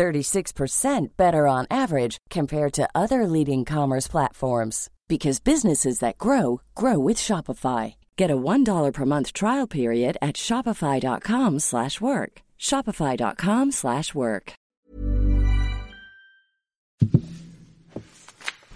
36% 0.00 1.08
better 1.18 1.46
on 1.46 1.66
average 1.70 2.16
compared 2.30 2.72
to 2.72 2.88
other 2.94 3.26
leading 3.26 3.66
commerce 3.66 4.08
platforms 4.08 4.88
because 5.08 5.40
businesses 5.40 5.98
that 5.98 6.16
grow 6.16 6.62
grow 6.74 6.98
with 6.98 7.18
Shopify. 7.18 7.94
Get 8.16 8.30
a 8.30 8.36
$1 8.36 8.92
per 8.94 9.04
month 9.04 9.34
trial 9.34 9.66
period 9.66 10.16
at 10.22 10.36
shopify.com/work. 10.36 12.32
shopify.com/work. 12.58 14.52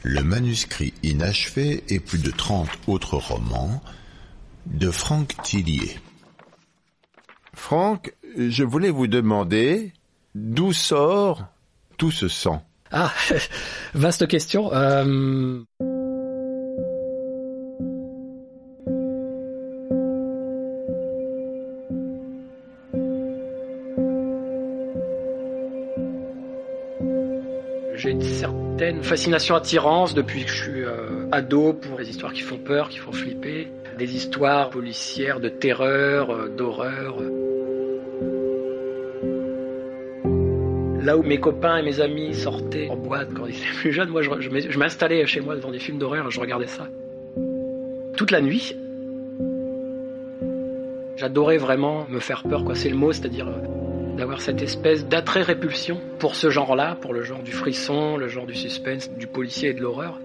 Le 0.03 0.23
manuscrit 0.23 0.93
inachevé 1.03 1.83
et 1.89 2.01
plus 2.01 2.23
de 2.23 2.33
30 2.33 2.69
autres 2.87 3.17
romans 3.31 3.81
de 4.67 4.91
Franck 4.91 5.29
Tillier. 5.43 5.99
Franck, 7.55 8.13
je 8.37 8.65
voulais 8.65 8.91
vous 8.91 9.07
demander 9.07 9.93
d'où 10.35 10.73
sort 10.73 11.45
tout 11.97 12.11
ce 12.11 12.29
sang? 12.29 12.65
Ah, 12.91 13.13
vaste 13.95 14.27
question. 14.27 14.73
Euh... 14.73 15.63
J'ai 27.97 28.11
une 28.11 28.23
certaine 28.23 29.03
fascination 29.03 29.55
attirance 29.55 30.15
depuis 30.15 30.45
que 30.45 30.51
je 30.51 30.63
suis 30.63 30.83
euh, 30.83 31.27
ado 31.33 31.73
pour 31.73 31.99
les 31.99 32.11
histoires 32.11 32.33
qui 32.33 32.43
font 32.43 32.59
peur, 32.59 32.91
qui 32.91 32.99
font 32.99 33.13
flipper, 33.13 33.69
des 33.99 34.15
histoires 34.15 34.69
policières 34.71 35.41
de 35.41 35.49
terreur, 35.49 36.31
euh, 36.31 36.49
d'horreur. 36.49 37.17
Là 41.05 41.19
où 41.19 41.23
mes 41.23 41.39
copains 41.39 41.77
et 41.77 41.83
mes 41.83 42.01
amis 42.01 42.35
sortaient 42.35 42.89
en 42.89 42.97
boîte 42.97 43.29
quand 43.35 43.45
ils 43.45 43.55
étaient 43.55 43.75
plus 43.77 43.93
jeunes, 43.93 44.09
moi 44.09 44.23
je, 44.23 44.79
m'installais 44.79 45.27
chez 45.27 45.43
moi 45.43 45.55
devant 45.55 45.71
des 45.71 45.79
films 45.79 45.99
d'horreur 45.99 46.31
je 46.31 46.41
regardais 46.41 46.67
ça. 46.67 46.89
Toute 48.17 48.31
la 48.31 48.41
nuit. 48.41 48.75
J'adorais 51.17 51.59
vraiment 51.59 52.07
me 52.09 52.21
faire 52.21 52.43
peur, 52.45 52.65
quoi. 52.65 52.75
C'est 52.75 52.89
le 52.89 52.97
mot, 52.97 53.13
c'est-à-dire 53.13 53.49
euh, 53.49 54.17
d'avoir 54.17 54.41
cette 54.41 54.63
espèce 54.63 55.07
d'attrait-répulsion 55.07 56.01
pour 56.19 56.35
ce 56.35 56.49
genre-là, 56.49 56.97
pour 56.99 57.13
le 57.13 57.23
genre 57.23 57.43
du 57.43 57.53
frisson, 57.53 58.17
le 58.17 58.29
genre 58.29 58.47
du 58.47 58.55
suspense, 58.55 59.11
du 59.11 59.27
policier 59.27 59.71
et 59.71 59.75
de 59.75 59.83
l'horreur. 59.83 60.19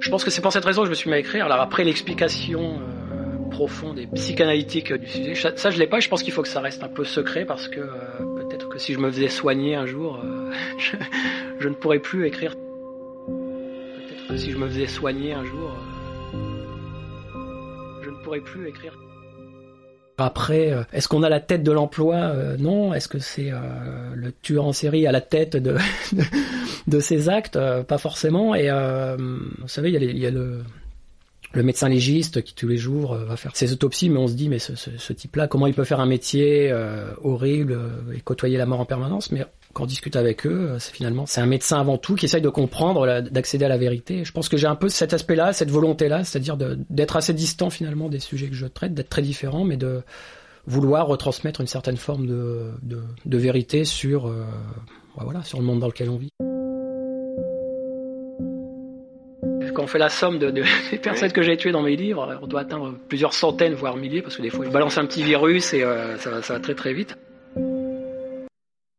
Je 0.00 0.10
pense 0.10 0.24
que 0.24 0.30
c'est 0.30 0.40
pour 0.40 0.52
cette 0.52 0.64
raison 0.64 0.82
que 0.82 0.86
je 0.86 0.90
me 0.90 0.94
suis 0.94 1.10
mis 1.10 1.16
à 1.16 1.18
écrire. 1.18 1.44
Alors 1.44 1.60
après 1.60 1.84
l'explication 1.84 2.80
euh, 2.80 3.50
profonde 3.50 3.98
et 3.98 4.06
psychanalytique 4.06 4.90
du 4.94 5.06
sujet, 5.06 5.34
ça, 5.34 5.68
je 5.68 5.78
l'ai 5.78 5.86
pas. 5.86 6.00
Je 6.00 6.08
pense 6.08 6.22
qu'il 6.22 6.32
faut 6.32 6.42
que 6.42 6.48
ça 6.48 6.60
reste 6.60 6.82
un 6.82 6.88
peu 6.88 7.04
secret 7.04 7.44
parce 7.44 7.68
que 7.68 7.80
euh, 7.80 8.27
si 8.78 8.94
je 8.94 8.98
me 8.98 9.10
faisais 9.10 9.28
soigner 9.28 9.74
un 9.74 9.86
jour, 9.86 10.20
euh, 10.24 10.52
je, 11.60 11.68
ne 11.68 11.74
pourrais 11.74 11.98
plus 11.98 12.26
écrire. 12.26 12.54
Peut-être 12.56 14.38
si 14.38 14.52
je 14.52 14.56
me 14.58 14.68
faisais 14.68 14.86
soigner 14.86 15.32
un 15.32 15.44
jour, 15.44 15.74
euh, 16.34 18.00
je 18.02 18.10
ne 18.10 18.16
pourrais 18.22 18.40
plus 18.40 18.68
écrire. 18.68 18.96
Après, 20.16 20.72
euh, 20.72 20.82
est-ce 20.92 21.08
qu'on 21.08 21.22
a 21.22 21.28
la 21.28 21.40
tête 21.40 21.62
de 21.62 21.70
l'emploi? 21.70 22.32
Non. 22.58 22.92
Est-ce 22.94 23.08
que 23.08 23.18
c'est 23.18 23.52
le 24.14 24.32
tueur 24.42 24.64
en 24.64 24.72
série 24.72 25.06
à 25.06 25.12
la 25.12 25.20
tête 25.20 25.56
de, 25.56 25.76
ses 27.00 27.28
actes? 27.28 27.58
Pas 27.86 27.98
forcément. 27.98 28.54
Et 28.54 28.68
vous 28.68 29.68
savez, 29.68 29.92
il 29.92 30.18
y 30.18 30.26
a 30.26 30.30
le, 30.30 30.62
le, 31.52 31.62
médecin 31.62 31.88
légiste 31.88 32.42
qui 32.42 32.54
tous 32.54 32.68
les 32.68 32.76
jours 32.76 33.14
va 33.14 33.36
faire 33.36 33.56
ses 33.56 33.72
autopsies, 33.72 34.10
mais 34.10 34.18
on 34.18 34.28
se 34.28 34.34
dit, 34.34 34.48
mais 34.48 34.58
ce, 34.58 34.74
ce, 34.74 34.90
ce 34.96 35.12
type-là, 35.12 35.48
comment 35.48 35.66
il 35.66 35.74
peut 35.74 35.84
faire 35.84 36.00
un 36.00 36.06
métier 36.06 36.72
horrible 37.22 37.78
et 38.14 38.20
côtoyer 38.20 38.56
la 38.58 38.66
mort 38.66 38.80
en 38.80 38.84
permanence? 38.84 39.32
Mais 39.32 39.44
quand 39.72 39.84
on 39.84 39.86
discute 39.86 40.16
avec 40.16 40.46
eux, 40.46 40.76
c'est 40.78 40.92
finalement 40.92 41.26
c'est 41.26 41.40
un 41.40 41.46
médecin 41.46 41.78
avant 41.78 41.98
tout 41.98 42.14
qui 42.14 42.24
essaye 42.24 42.40
de 42.40 42.48
comprendre, 42.48 43.20
d'accéder 43.30 43.64
à 43.64 43.68
la 43.68 43.78
vérité. 43.78 44.24
Je 44.24 44.32
pense 44.32 44.48
que 44.48 44.56
j'ai 44.56 44.66
un 44.66 44.74
peu 44.74 44.88
cet 44.88 45.12
aspect-là, 45.12 45.52
cette 45.52 45.70
volonté-là, 45.70 46.24
c'est-à-dire 46.24 46.56
d'être 46.56 47.16
assez 47.16 47.34
distant 47.34 47.70
finalement 47.70 48.08
des 48.08 48.20
sujets 48.20 48.48
que 48.48 48.54
je 48.54 48.66
traite, 48.66 48.94
d'être 48.94 49.10
très 49.10 49.22
différent, 49.22 49.64
mais 49.64 49.76
de 49.76 50.02
vouloir 50.66 51.06
retransmettre 51.06 51.60
une 51.60 51.66
certaine 51.66 51.96
forme 51.96 52.26
de, 52.26 52.72
de, 52.82 53.02
de 53.24 53.38
vérité 53.38 53.84
sur, 53.84 54.26
euh, 54.26 54.44
voilà, 55.16 55.42
sur 55.42 55.58
le 55.58 55.64
monde 55.64 55.80
dans 55.80 55.86
lequel 55.86 56.10
on 56.10 56.16
vit. 56.16 56.30
Quand 59.74 59.84
on 59.84 59.86
fait 59.86 59.98
la 59.98 60.08
somme 60.08 60.38
de, 60.38 60.50
de 60.50 60.62
des 60.90 60.98
personnes 60.98 61.32
que 61.32 61.42
j'ai 61.42 61.56
tuées 61.56 61.72
dans 61.72 61.82
mes 61.82 61.96
livres, 61.96 62.38
on 62.42 62.46
doit 62.46 62.60
atteindre 62.60 62.94
plusieurs 63.08 63.32
centaines, 63.32 63.74
voire 63.74 63.96
milliers, 63.96 64.22
parce 64.22 64.36
que 64.36 64.42
des 64.42 64.50
fois 64.50 64.64
je 64.64 64.70
balance 64.70 64.98
un 64.98 65.06
petit 65.06 65.22
virus 65.22 65.72
et 65.74 65.82
euh, 65.82 66.16
ça, 66.18 66.30
va, 66.30 66.42
ça 66.42 66.54
va 66.54 66.60
très 66.60 66.74
très 66.74 66.92
vite. 66.92 67.16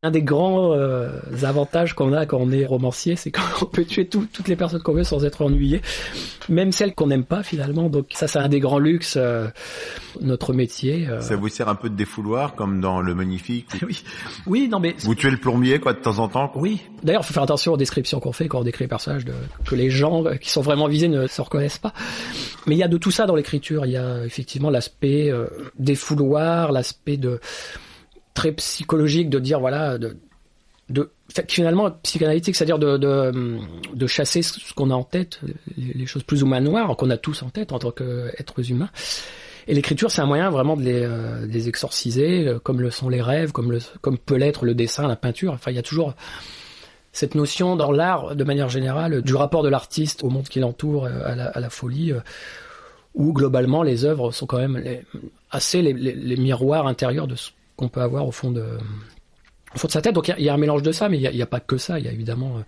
Un 0.01 0.11
des 0.11 0.21
grands 0.21 0.71
euh, 0.75 1.09
avantages 1.43 1.93
qu'on 1.93 2.13
a 2.13 2.25
quand 2.25 2.37
on 2.37 2.51
est 2.51 2.65
romancier, 2.65 3.17
c'est 3.17 3.31
qu'on 3.31 3.65
peut 3.73 3.83
tuer 3.83 4.07
tout, 4.07 4.25
toutes 4.31 4.47
les 4.47 4.55
personnes 4.55 4.81
qu'on 4.81 4.93
veut 4.93 5.03
sans 5.03 5.25
être 5.25 5.41
ennuyé, 5.41 5.81
même 6.47 6.71
celles 6.71 6.95
qu'on 6.95 7.07
n'aime 7.07 7.25
pas 7.25 7.43
finalement. 7.43 7.89
Donc 7.89 8.05
ça, 8.11 8.29
c'est 8.29 8.39
un 8.39 8.47
des 8.47 8.61
grands 8.61 8.79
luxes, 8.79 9.17
euh, 9.17 9.49
notre 10.21 10.53
métier. 10.53 11.05
Euh... 11.09 11.19
Ça 11.19 11.35
vous 11.35 11.49
sert 11.49 11.67
un 11.67 11.75
peu 11.75 11.89
de 11.89 11.95
défouloir, 11.95 12.55
comme 12.55 12.79
dans 12.79 13.01
Le 13.01 13.13
Magnifique. 13.13 13.67
Oui, 13.81 14.03
oui, 14.47 14.67
non 14.69 14.79
mais... 14.79 14.95
Vous 14.99 15.15
tuez 15.15 15.31
le 15.31 15.37
plombier, 15.37 15.79
quoi, 15.79 15.91
de 15.91 15.99
temps 15.99 16.19
en 16.19 16.29
temps 16.29 16.47
quoi. 16.47 16.61
Oui. 16.61 16.79
D'ailleurs, 17.03 17.23
il 17.23 17.27
faut 17.27 17.33
faire 17.33 17.43
attention 17.43 17.73
aux 17.73 17.77
descriptions 17.77 18.21
qu'on 18.21 18.31
fait 18.31 18.47
quand 18.47 18.59
on 18.59 18.63
décrit 18.63 18.85
les 18.85 18.89
personnages, 18.89 19.25
de... 19.25 19.33
que 19.65 19.75
les 19.75 19.89
gens 19.89 20.23
qui 20.39 20.49
sont 20.49 20.61
vraiment 20.61 20.87
visés 20.87 21.09
ne 21.09 21.27
se 21.27 21.41
reconnaissent 21.41 21.77
pas. 21.77 21.93
Mais 22.67 22.75
il 22.75 22.77
y 22.77 22.83
a 22.83 22.87
de 22.87 22.97
tout 22.97 23.11
ça 23.11 23.25
dans 23.25 23.35
l'écriture. 23.35 23.85
Il 23.85 23.91
y 23.91 23.97
a 23.97 24.23
effectivement 24.23 24.69
l'aspect 24.69 25.29
euh, 25.29 25.47
défouloir, 25.77 26.71
l'aspect 26.71 27.17
de 27.17 27.41
très 28.39 28.53
psychologique 28.53 29.29
de 29.29 29.37
dire 29.37 29.59
voilà 29.59 29.97
de, 29.97 30.15
de 30.89 31.11
finalement 31.49 31.91
psychanalytique 32.03 32.55
c'est-à-dire 32.55 32.79
de, 32.79 32.95
de, 32.95 33.59
de 33.93 34.07
chasser 34.07 34.41
ce 34.41 34.73
qu'on 34.73 34.91
a 34.91 34.93
en 34.95 35.03
tête 35.03 35.41
les, 35.77 36.05
choses 36.05 36.23
plus 36.23 36.41
ou 36.41 36.45
moins 36.47 36.61
noires 36.61 36.95
qu'on 36.95 37.09
a 37.09 37.17
tous 37.17 37.43
en 37.43 37.49
tête 37.49 37.73
en 37.73 37.79
tant 37.79 37.91
qu'êtres 37.91 38.71
humains. 38.71 38.89
Et 39.67 39.73
l'écriture 39.73 40.09
c'est 40.09 40.21
un 40.21 40.25
moyen 40.25 40.49
vraiment 40.49 40.77
de 40.77 40.83
les, 40.83 41.03
euh, 41.03 41.67
exorciser 41.67 42.47
euh, 42.47 42.59
comme 42.59 42.79
le 42.79 42.91
sont 42.91 43.09
les 43.09 43.21
rêves 43.21 43.51
comme 43.51 43.73
le 43.73 43.79
comme 43.99 44.17
peut 44.17 44.37
l'être 44.37 44.63
le 44.63 44.73
dessin 44.73 45.05
la 45.05 45.17
peinture. 45.17 45.51
Enfin 45.51 45.71
il 45.71 45.75
y 45.75 45.79
a 45.79 45.83
toujours 45.83 46.13
cette 47.11 47.35
notion 47.35 47.75
dans 47.75 47.91
l'art 47.91 48.37
de 48.37 48.43
manière 48.45 48.69
générale 48.69 49.21
du 49.21 49.35
rapport 49.35 49.63
de 49.63 49.69
l'artiste 49.69 50.23
au 50.23 50.29
monde 50.29 50.47
qui 50.47 50.61
l'entoure 50.61 51.07
à 51.07 51.35
la, 51.35 51.47
à 51.47 51.59
la 51.59 51.69
folie 51.69 52.13
euh, 52.13 52.21
où 53.15 53.33
globalement 53.33 53.83
les 53.83 54.05
œuvres 54.05 54.31
sont 54.31 54.45
quand 54.45 54.59
même 54.59 54.81
assez 55.51 55.81
les, 55.81 55.91
les, 55.91 56.13
les 56.13 56.37
miroirs 56.37 56.87
intérieurs 56.87 57.27
de 57.27 57.35
ce 57.35 57.49
qu'on 57.79 57.87
peut 57.87 58.01
avoir 58.01 58.27
au 58.27 58.31
fond 58.31 58.51
de, 58.51 58.65
au 59.73 59.77
fond 59.77 59.87
de 59.87 59.91
sa 59.93 60.01
tête. 60.01 60.13
Donc 60.13 60.27
il 60.27 60.35
y, 60.37 60.43
y, 60.43 60.49
a 60.49 60.53
un 60.53 60.57
mélange 60.57 60.83
de 60.83 60.91
ça, 60.91 61.07
mais 61.07 61.17
il 61.17 61.31
n'y 61.31 61.41
a, 61.41 61.43
a, 61.43 61.47
pas 61.47 61.61
que 61.61 61.77
ça. 61.77 61.97
Il 61.97 62.05
y 62.05 62.09
a 62.09 62.11
évidemment, 62.11 62.57
euh, 62.57 62.61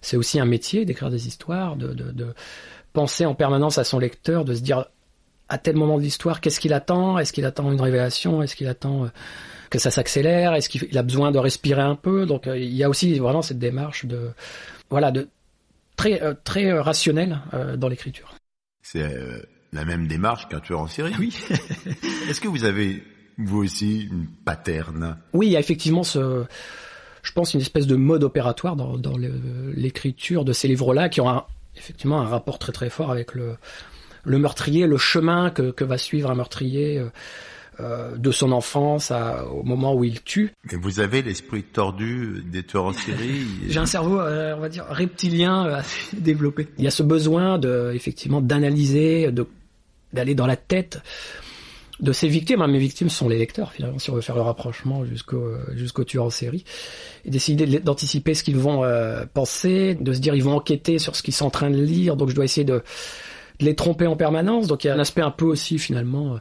c'est 0.00 0.16
aussi 0.16 0.38
un 0.38 0.44
métier 0.44 0.84
d'écrire 0.84 1.10
des 1.10 1.26
histoires, 1.26 1.74
de, 1.76 1.88
de, 1.88 2.12
de, 2.12 2.34
penser 2.92 3.26
en 3.26 3.34
permanence 3.34 3.78
à 3.78 3.84
son 3.84 3.98
lecteur, 3.98 4.44
de 4.44 4.54
se 4.54 4.60
dire 4.60 4.86
à 5.48 5.58
tel 5.58 5.74
moment 5.74 5.98
de 5.98 6.02
l'histoire, 6.04 6.40
qu'est-ce 6.40 6.60
qu'il 6.60 6.72
attend? 6.72 7.18
Est-ce 7.18 7.32
qu'il 7.32 7.44
attend 7.44 7.72
une 7.72 7.80
révélation? 7.80 8.42
Est-ce 8.42 8.54
qu'il 8.54 8.68
attend 8.68 9.04
euh, 9.04 9.08
que 9.70 9.80
ça 9.80 9.90
s'accélère? 9.90 10.54
Est-ce 10.54 10.68
qu'il 10.68 10.96
a 10.96 11.02
besoin 11.02 11.32
de 11.32 11.38
respirer 11.38 11.82
un 11.82 11.96
peu? 11.96 12.24
Donc 12.24 12.46
euh, 12.46 12.56
il 12.56 12.74
y 12.74 12.84
a 12.84 12.88
aussi 12.88 13.18
vraiment 13.18 13.42
cette 13.42 13.58
démarche 13.58 14.06
de, 14.06 14.30
voilà, 14.88 15.10
de 15.10 15.28
très 15.96 16.20
très 16.44 16.72
rationnelle 16.72 17.40
dans 17.76 17.88
l'écriture. 17.88 18.34
C'est 18.82 19.08
la 19.72 19.84
même 19.84 20.08
démarche 20.08 20.48
qu'un 20.48 20.58
tueur 20.60 20.80
en 20.80 20.88
série. 20.88 21.14
Oui. 21.18 21.36
Est-ce 22.28 22.40
que 22.40 22.48
vous 22.48 22.64
avez 22.64 23.02
vous 23.38 23.58
aussi 23.64 24.04
une 24.04 24.26
paterne 24.44 25.16
Oui, 25.32 25.46
il 25.46 25.52
y 25.52 25.56
a 25.56 25.60
effectivement 25.60 26.04
ce, 26.04 26.44
je 27.22 27.32
pense, 27.32 27.54
une 27.54 27.60
espèce 27.60 27.86
de 27.86 27.96
mode 27.96 28.24
opératoire 28.24 28.76
dans, 28.76 28.96
dans 28.96 29.16
l'écriture 29.74 30.44
de 30.44 30.52
ces 30.52 30.68
livres-là 30.68 31.08
qui 31.08 31.20
ont 31.20 31.28
un, 31.28 31.44
effectivement 31.76 32.20
un 32.20 32.26
rapport 32.26 32.58
très 32.58 32.72
très 32.72 32.90
fort 32.90 33.10
avec 33.10 33.34
le, 33.34 33.56
le 34.24 34.38
meurtrier, 34.38 34.86
le 34.86 34.98
chemin 34.98 35.50
que, 35.50 35.70
que 35.70 35.84
va 35.84 35.98
suivre 35.98 36.30
un 36.30 36.34
meurtrier. 36.34 36.98
Euh, 36.98 37.08
euh, 37.80 38.16
de 38.16 38.30
son 38.30 38.52
enfance 38.52 39.10
à, 39.10 39.46
au 39.48 39.64
moment 39.64 39.96
où 39.96 40.04
il 40.04 40.22
tue. 40.22 40.52
Mais 40.70 40.78
vous 40.78 41.00
avez 41.00 41.22
l'esprit 41.22 41.64
tordu 41.64 42.44
des 42.46 42.62
tueurs 42.62 42.84
en 42.84 42.92
série. 42.92 43.46
J'ai 43.68 43.80
un 43.80 43.86
cerveau, 43.86 44.20
euh, 44.20 44.54
on 44.56 44.60
va 44.60 44.68
dire, 44.68 44.84
reptilien 44.88 45.66
euh, 45.66 45.74
assez 45.78 46.16
développé. 46.16 46.68
Il 46.78 46.84
y 46.84 46.86
a 46.86 46.92
ce 46.92 47.02
besoin 47.02 47.58
de, 47.58 47.90
effectivement, 47.92 48.40
d'analyser, 48.40 49.32
de 49.32 49.44
d'aller 50.12 50.36
dans 50.36 50.46
la 50.46 50.54
tête 50.54 51.02
de 52.00 52.12
ses 52.12 52.28
victimes. 52.28 52.62
Hein. 52.62 52.68
Mes 52.68 52.78
victimes 52.78 53.08
sont 53.08 53.28
les 53.28 53.38
lecteurs, 53.38 53.72
finalement, 53.72 53.98
si 53.98 54.10
on 54.10 54.14
veut 54.14 54.20
faire 54.20 54.34
le 54.36 54.42
rapprochement 54.42 55.04
jusqu'au 55.04 55.54
jusqu'au 55.74 56.04
tueur 56.04 56.24
en 56.24 56.30
série, 56.30 56.64
et 57.24 57.30
d'essayer 57.30 57.56
d'anticiper 57.80 58.34
ce 58.34 58.42
qu'ils 58.42 58.56
vont 58.56 58.84
euh, 58.84 59.24
penser, 59.32 59.94
de 59.94 60.12
se 60.12 60.20
dire 60.20 60.34
ils 60.34 60.42
vont 60.42 60.56
enquêter 60.56 60.98
sur 60.98 61.16
ce 61.16 61.22
qu'ils 61.22 61.34
sont 61.34 61.46
en 61.46 61.50
train 61.50 61.70
de 61.70 61.80
lire, 61.80 62.16
donc 62.16 62.30
je 62.30 62.34
dois 62.34 62.44
essayer 62.44 62.64
de, 62.64 62.82
de 63.60 63.64
les 63.64 63.74
tromper 63.74 64.06
en 64.06 64.16
permanence. 64.16 64.66
Donc 64.66 64.84
il 64.84 64.88
y 64.88 64.90
a 64.90 64.94
un 64.94 64.98
aspect 64.98 65.22
un 65.22 65.30
peu 65.30 65.44
aussi 65.44 65.78
finalement, 65.78 66.34
euh, 66.34 66.38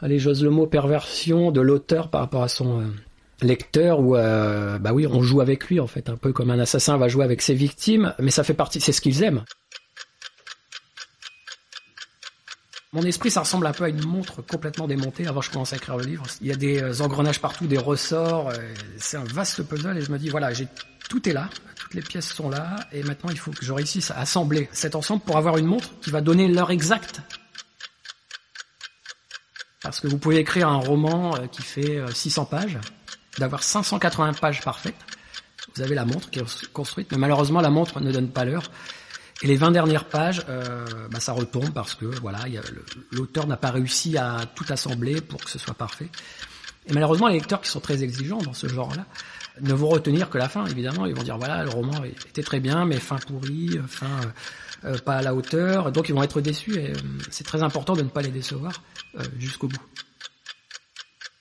allez 0.00 0.18
j'ose 0.18 0.42
le 0.44 0.50
mot 0.50 0.66
perversion 0.66 1.50
de 1.50 1.60
l'auteur 1.60 2.08
par 2.10 2.20
rapport 2.20 2.42
à 2.42 2.48
son 2.48 2.80
euh, 2.80 2.84
lecteur 3.42 4.00
où 4.00 4.12
bah 4.12 4.92
oui 4.94 5.06
on 5.06 5.20
joue 5.20 5.40
avec 5.40 5.66
lui 5.66 5.80
en 5.80 5.88
fait 5.88 6.08
un 6.08 6.16
peu 6.16 6.32
comme 6.32 6.50
un 6.50 6.58
assassin 6.58 6.96
va 6.96 7.08
jouer 7.08 7.24
avec 7.24 7.42
ses 7.42 7.52
victimes 7.52 8.14
mais 8.20 8.30
ça 8.30 8.44
fait 8.44 8.54
partie 8.54 8.80
c'est 8.80 8.92
ce 8.92 9.00
qu'ils 9.00 9.22
aiment 9.22 9.42
Mon 12.94 13.02
esprit, 13.02 13.28
ça 13.28 13.40
ressemble 13.40 13.66
un 13.66 13.72
peu 13.72 13.82
à 13.82 13.88
une 13.88 14.06
montre 14.06 14.40
complètement 14.40 14.86
démontée 14.86 15.26
avant 15.26 15.40
que 15.40 15.46
je 15.46 15.50
commence 15.50 15.72
à 15.72 15.76
écrire 15.76 15.96
le 15.96 16.04
livre. 16.04 16.24
Il 16.40 16.46
y 16.46 16.52
a 16.52 16.54
des 16.54 16.80
euh, 16.80 17.02
engrenages 17.02 17.40
partout, 17.40 17.66
des 17.66 17.76
ressorts. 17.76 18.50
Euh, 18.50 18.72
c'est 18.98 19.16
un 19.16 19.24
vaste 19.24 19.64
puzzle 19.64 19.98
et 19.98 20.00
je 20.00 20.12
me 20.12 20.18
dis, 20.18 20.28
voilà, 20.28 20.52
j'ai 20.52 20.68
tout 21.08 21.28
est 21.28 21.32
là, 21.32 21.50
toutes 21.74 21.94
les 21.94 22.02
pièces 22.02 22.28
sont 22.28 22.48
là 22.48 22.76
et 22.92 23.02
maintenant 23.02 23.30
il 23.30 23.38
faut 23.38 23.50
que 23.50 23.64
je 23.64 23.72
réussisse 23.72 24.12
à 24.12 24.18
assembler 24.18 24.68
cet 24.70 24.94
ensemble 24.94 25.22
pour 25.22 25.36
avoir 25.36 25.58
une 25.58 25.66
montre 25.66 25.90
qui 26.02 26.10
va 26.10 26.20
donner 26.20 26.46
l'heure 26.46 26.70
exacte. 26.70 27.20
Parce 29.82 29.98
que 29.98 30.06
vous 30.06 30.16
pouvez 30.16 30.36
écrire 30.36 30.68
un 30.68 30.78
roman 30.78 31.34
euh, 31.34 31.48
qui 31.48 31.62
fait 31.62 32.00
600 32.14 32.44
pages, 32.44 32.78
d'avoir 33.38 33.64
580 33.64 34.34
pages 34.34 34.60
parfaites. 34.60 34.94
Vous 35.74 35.82
avez 35.82 35.96
la 35.96 36.04
montre 36.04 36.30
qui 36.30 36.38
est 36.38 36.72
construite, 36.72 37.10
mais 37.10 37.18
malheureusement 37.18 37.60
la 37.60 37.70
montre 37.70 37.98
ne 38.00 38.12
donne 38.12 38.30
pas 38.30 38.44
l'heure. 38.44 38.70
Et 39.42 39.46
les 39.46 39.56
20 39.56 39.72
dernières 39.72 40.04
pages, 40.04 40.42
euh, 40.48 40.86
bah, 41.10 41.20
ça 41.20 41.32
retombe 41.32 41.70
parce 41.72 41.94
que 41.94 42.06
voilà, 42.06 42.40
l'auteur 43.10 43.46
n'a 43.46 43.56
pas 43.56 43.70
réussi 43.70 44.16
à 44.16 44.40
tout 44.54 44.64
assembler 44.68 45.20
pour 45.20 45.42
que 45.42 45.50
ce 45.50 45.58
soit 45.58 45.74
parfait. 45.74 46.08
Et 46.86 46.92
malheureusement, 46.92 47.28
les 47.28 47.34
lecteurs 47.34 47.60
qui 47.60 47.70
sont 47.70 47.80
très 47.80 48.02
exigeants 48.02 48.38
dans 48.38 48.52
ce 48.52 48.68
genre-là 48.68 49.06
ne 49.60 49.72
vont 49.72 49.88
retenir 49.88 50.30
que 50.30 50.38
la 50.38 50.48
fin, 50.48 50.66
évidemment. 50.66 51.06
Ils 51.06 51.14
vont 51.14 51.22
dire 51.22 51.38
voilà, 51.38 51.64
le 51.64 51.70
roman 51.70 52.04
était 52.04 52.42
très 52.42 52.60
bien, 52.60 52.84
mais 52.84 53.00
fin 53.00 53.16
pourrie, 53.16 53.78
fin 53.88 54.06
euh, 54.06 54.92
euh, 54.92 54.98
pas 54.98 55.16
à 55.16 55.22
la 55.22 55.34
hauteur. 55.34 55.90
Donc 55.90 56.08
ils 56.08 56.14
vont 56.14 56.22
être 56.22 56.40
déçus. 56.40 56.76
Et 56.76 56.92
c'est 57.30 57.44
très 57.44 57.62
important 57.62 57.94
de 57.94 58.02
ne 58.02 58.08
pas 58.08 58.22
les 58.22 58.30
décevoir 58.30 58.82
jusqu'au 59.38 59.68
bout. 59.68 59.82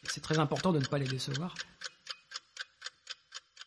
C'est 0.04 0.22
très 0.22 0.40
important 0.40 0.72
de 0.72 0.80
ne 0.80 0.86
pas 0.86 0.98
les 0.98 1.08
décevoir 1.08 1.54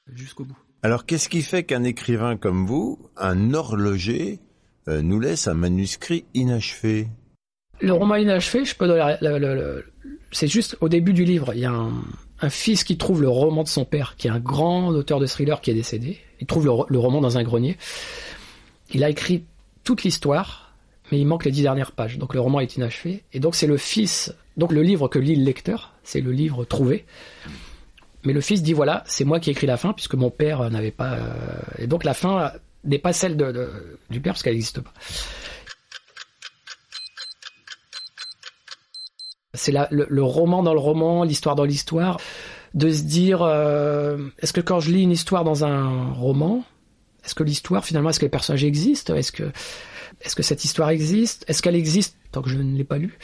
jusqu'au 0.06 0.44
bout. 0.44 0.65
Alors 0.82 1.06
qu'est-ce 1.06 1.28
qui 1.28 1.42
fait 1.42 1.64
qu'un 1.64 1.84
écrivain 1.84 2.36
comme 2.36 2.66
vous, 2.66 2.98
un 3.16 3.54
horloger, 3.54 4.40
euh, 4.88 5.02
nous 5.02 5.20
laisse 5.20 5.48
un 5.48 5.54
manuscrit 5.54 6.24
inachevé? 6.34 7.08
Le 7.80 7.92
roman 7.92 8.16
inachevé, 8.16 8.64
je 8.64 8.74
peux 8.74 8.86
c'est 10.32 10.48
juste 10.48 10.76
au 10.80 10.88
début 10.88 11.12
du 11.12 11.24
livre, 11.24 11.52
il 11.54 11.60
y 11.60 11.64
a 11.64 11.72
un, 11.72 12.50
fils 12.50 12.84
qui 12.84 12.98
trouve 12.98 13.22
le 13.22 13.28
roman 13.28 13.62
de 13.62 13.68
son 13.68 13.84
père, 13.84 14.14
qui 14.16 14.28
est 14.28 14.30
un 14.30 14.38
grand 14.38 14.88
auteur 14.88 15.18
de 15.18 15.26
thriller 15.26 15.60
qui 15.60 15.70
est 15.70 15.74
décédé. 15.74 16.18
Il 16.40 16.46
trouve 16.46 16.66
le, 16.66 16.98
roman 16.98 17.20
dans 17.20 17.38
un 17.38 17.42
grenier. 17.42 17.78
Il 18.92 19.02
a 19.02 19.08
écrit 19.08 19.44
toute 19.82 20.02
l'histoire, 20.04 20.74
mais 21.10 21.18
il 21.18 21.26
manque 21.26 21.44
les 21.44 21.50
dix 21.50 21.62
dernières 21.62 21.92
pages. 21.92 22.18
Donc 22.18 22.34
le 22.34 22.40
roman 22.40 22.60
est 22.60 22.76
inachevé. 22.76 23.24
Et 23.32 23.40
donc 23.40 23.54
c'est 23.54 23.66
le 23.66 23.78
fils, 23.78 24.34
donc 24.56 24.72
le 24.72 24.82
livre 24.82 25.08
que 25.08 25.18
lit 25.18 25.36
le 25.36 25.44
lecteur, 25.44 25.94
c'est 26.02 26.20
le 26.20 26.32
livre 26.32 26.64
trouvé. 26.64 27.06
Mais 28.26 28.32
le 28.32 28.40
fils 28.40 28.60
dit 28.60 28.72
voilà, 28.72 29.04
c'est 29.06 29.24
moi 29.24 29.38
qui 29.38 29.50
ai 29.50 29.52
écrit 29.52 29.68
la 29.68 29.76
fin 29.76 29.92
puisque 29.92 30.14
mon 30.14 30.30
père 30.30 30.60
euh, 30.60 30.68
n'avait 30.68 30.90
pas. 30.90 31.12
Euh, 31.12 31.30
et 31.78 31.86
donc 31.86 32.02
la 32.02 32.12
fin 32.12 32.52
n'est 32.82 32.98
pas 32.98 33.12
celle 33.12 33.36
de, 33.36 33.98
du 34.10 34.20
père 34.20 34.32
parce 34.32 34.42
qu'elle 34.42 34.54
n'existe 34.54 34.80
pas. 34.80 34.92
C'est 39.54 39.70
le, 39.70 40.06
le, 40.10 40.22
roman 40.24 40.64
dans 40.64 40.74
le 40.74 40.80
roman, 40.80 41.22
l'histoire 41.22 41.54
dans 41.54 41.64
l'histoire, 41.64 42.20
de 42.74 42.90
se 42.90 43.02
dire 43.02 43.42
euh, 43.42 44.18
est-ce 44.40 44.52
que 44.52 44.60
quand 44.60 44.80
je 44.80 44.90
lis 44.90 45.02
une 45.02 45.12
histoire 45.12 45.44
dans 45.44 45.64
un 45.64 46.10
roman, 46.12 46.64
est-ce 47.24 47.36
que 47.36 47.44
l'histoire 47.44 47.84
finalement, 47.84 48.10
est-ce 48.10 48.18
que 48.18 48.24
les 48.24 48.30
personnages 48.30 48.64
existent? 48.64 49.14
Est-ce 49.14 49.30
que 49.30 49.52
est-ce 50.20 50.34
que 50.34 50.42
cette 50.42 50.64
histoire 50.64 50.90
existe? 50.90 51.44
Est-ce 51.48 51.62
qu'elle 51.62 51.76
existe? 51.76 52.16
Tant 52.32 52.42
que 52.42 52.50
je 52.50 52.56
ne 52.56 52.76
l'ai 52.76 52.84
pas 52.84 52.98
lue 52.98 53.18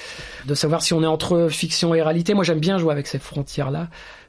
De 0.46 0.54
savoir 0.54 0.82
si 0.82 0.94
on 0.94 1.02
est 1.02 1.06
entre 1.06 1.48
fiction 1.50 1.94
et 1.94 2.02
réalité. 2.02 2.34
Moi, 2.34 2.44
j'aime 2.44 2.60
bien 2.60 2.78
jouer 2.78 2.92
avec 2.92 3.06
ces 3.06 3.18
frontières-là 3.18 3.88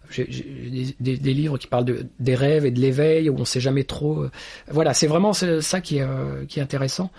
j'ai 0.10 0.96
des, 1.00 1.34
livres 1.34 1.58
qui 1.58 1.68
parlent 1.68 1.86
de, 1.86 2.06
des 2.20 2.36
rêves 2.36 2.66
et 2.66 2.72
de 2.72 2.80
l'éveil 2.80 3.30
où 3.30 3.36
on 3.38 3.46
sait 3.46 3.60
jamais 3.60 3.84
trop. 3.84 4.24
Euh, 4.24 4.32
voilà, 4.70 4.94
c'est 4.94 5.08
vraiment 5.08 5.34
ça 5.34 5.82
qui 5.82 5.98
est, 5.98 6.02
euh, 6.02 6.46
qui 6.46 6.60
est 6.60 6.62
intéressant. 6.62 7.12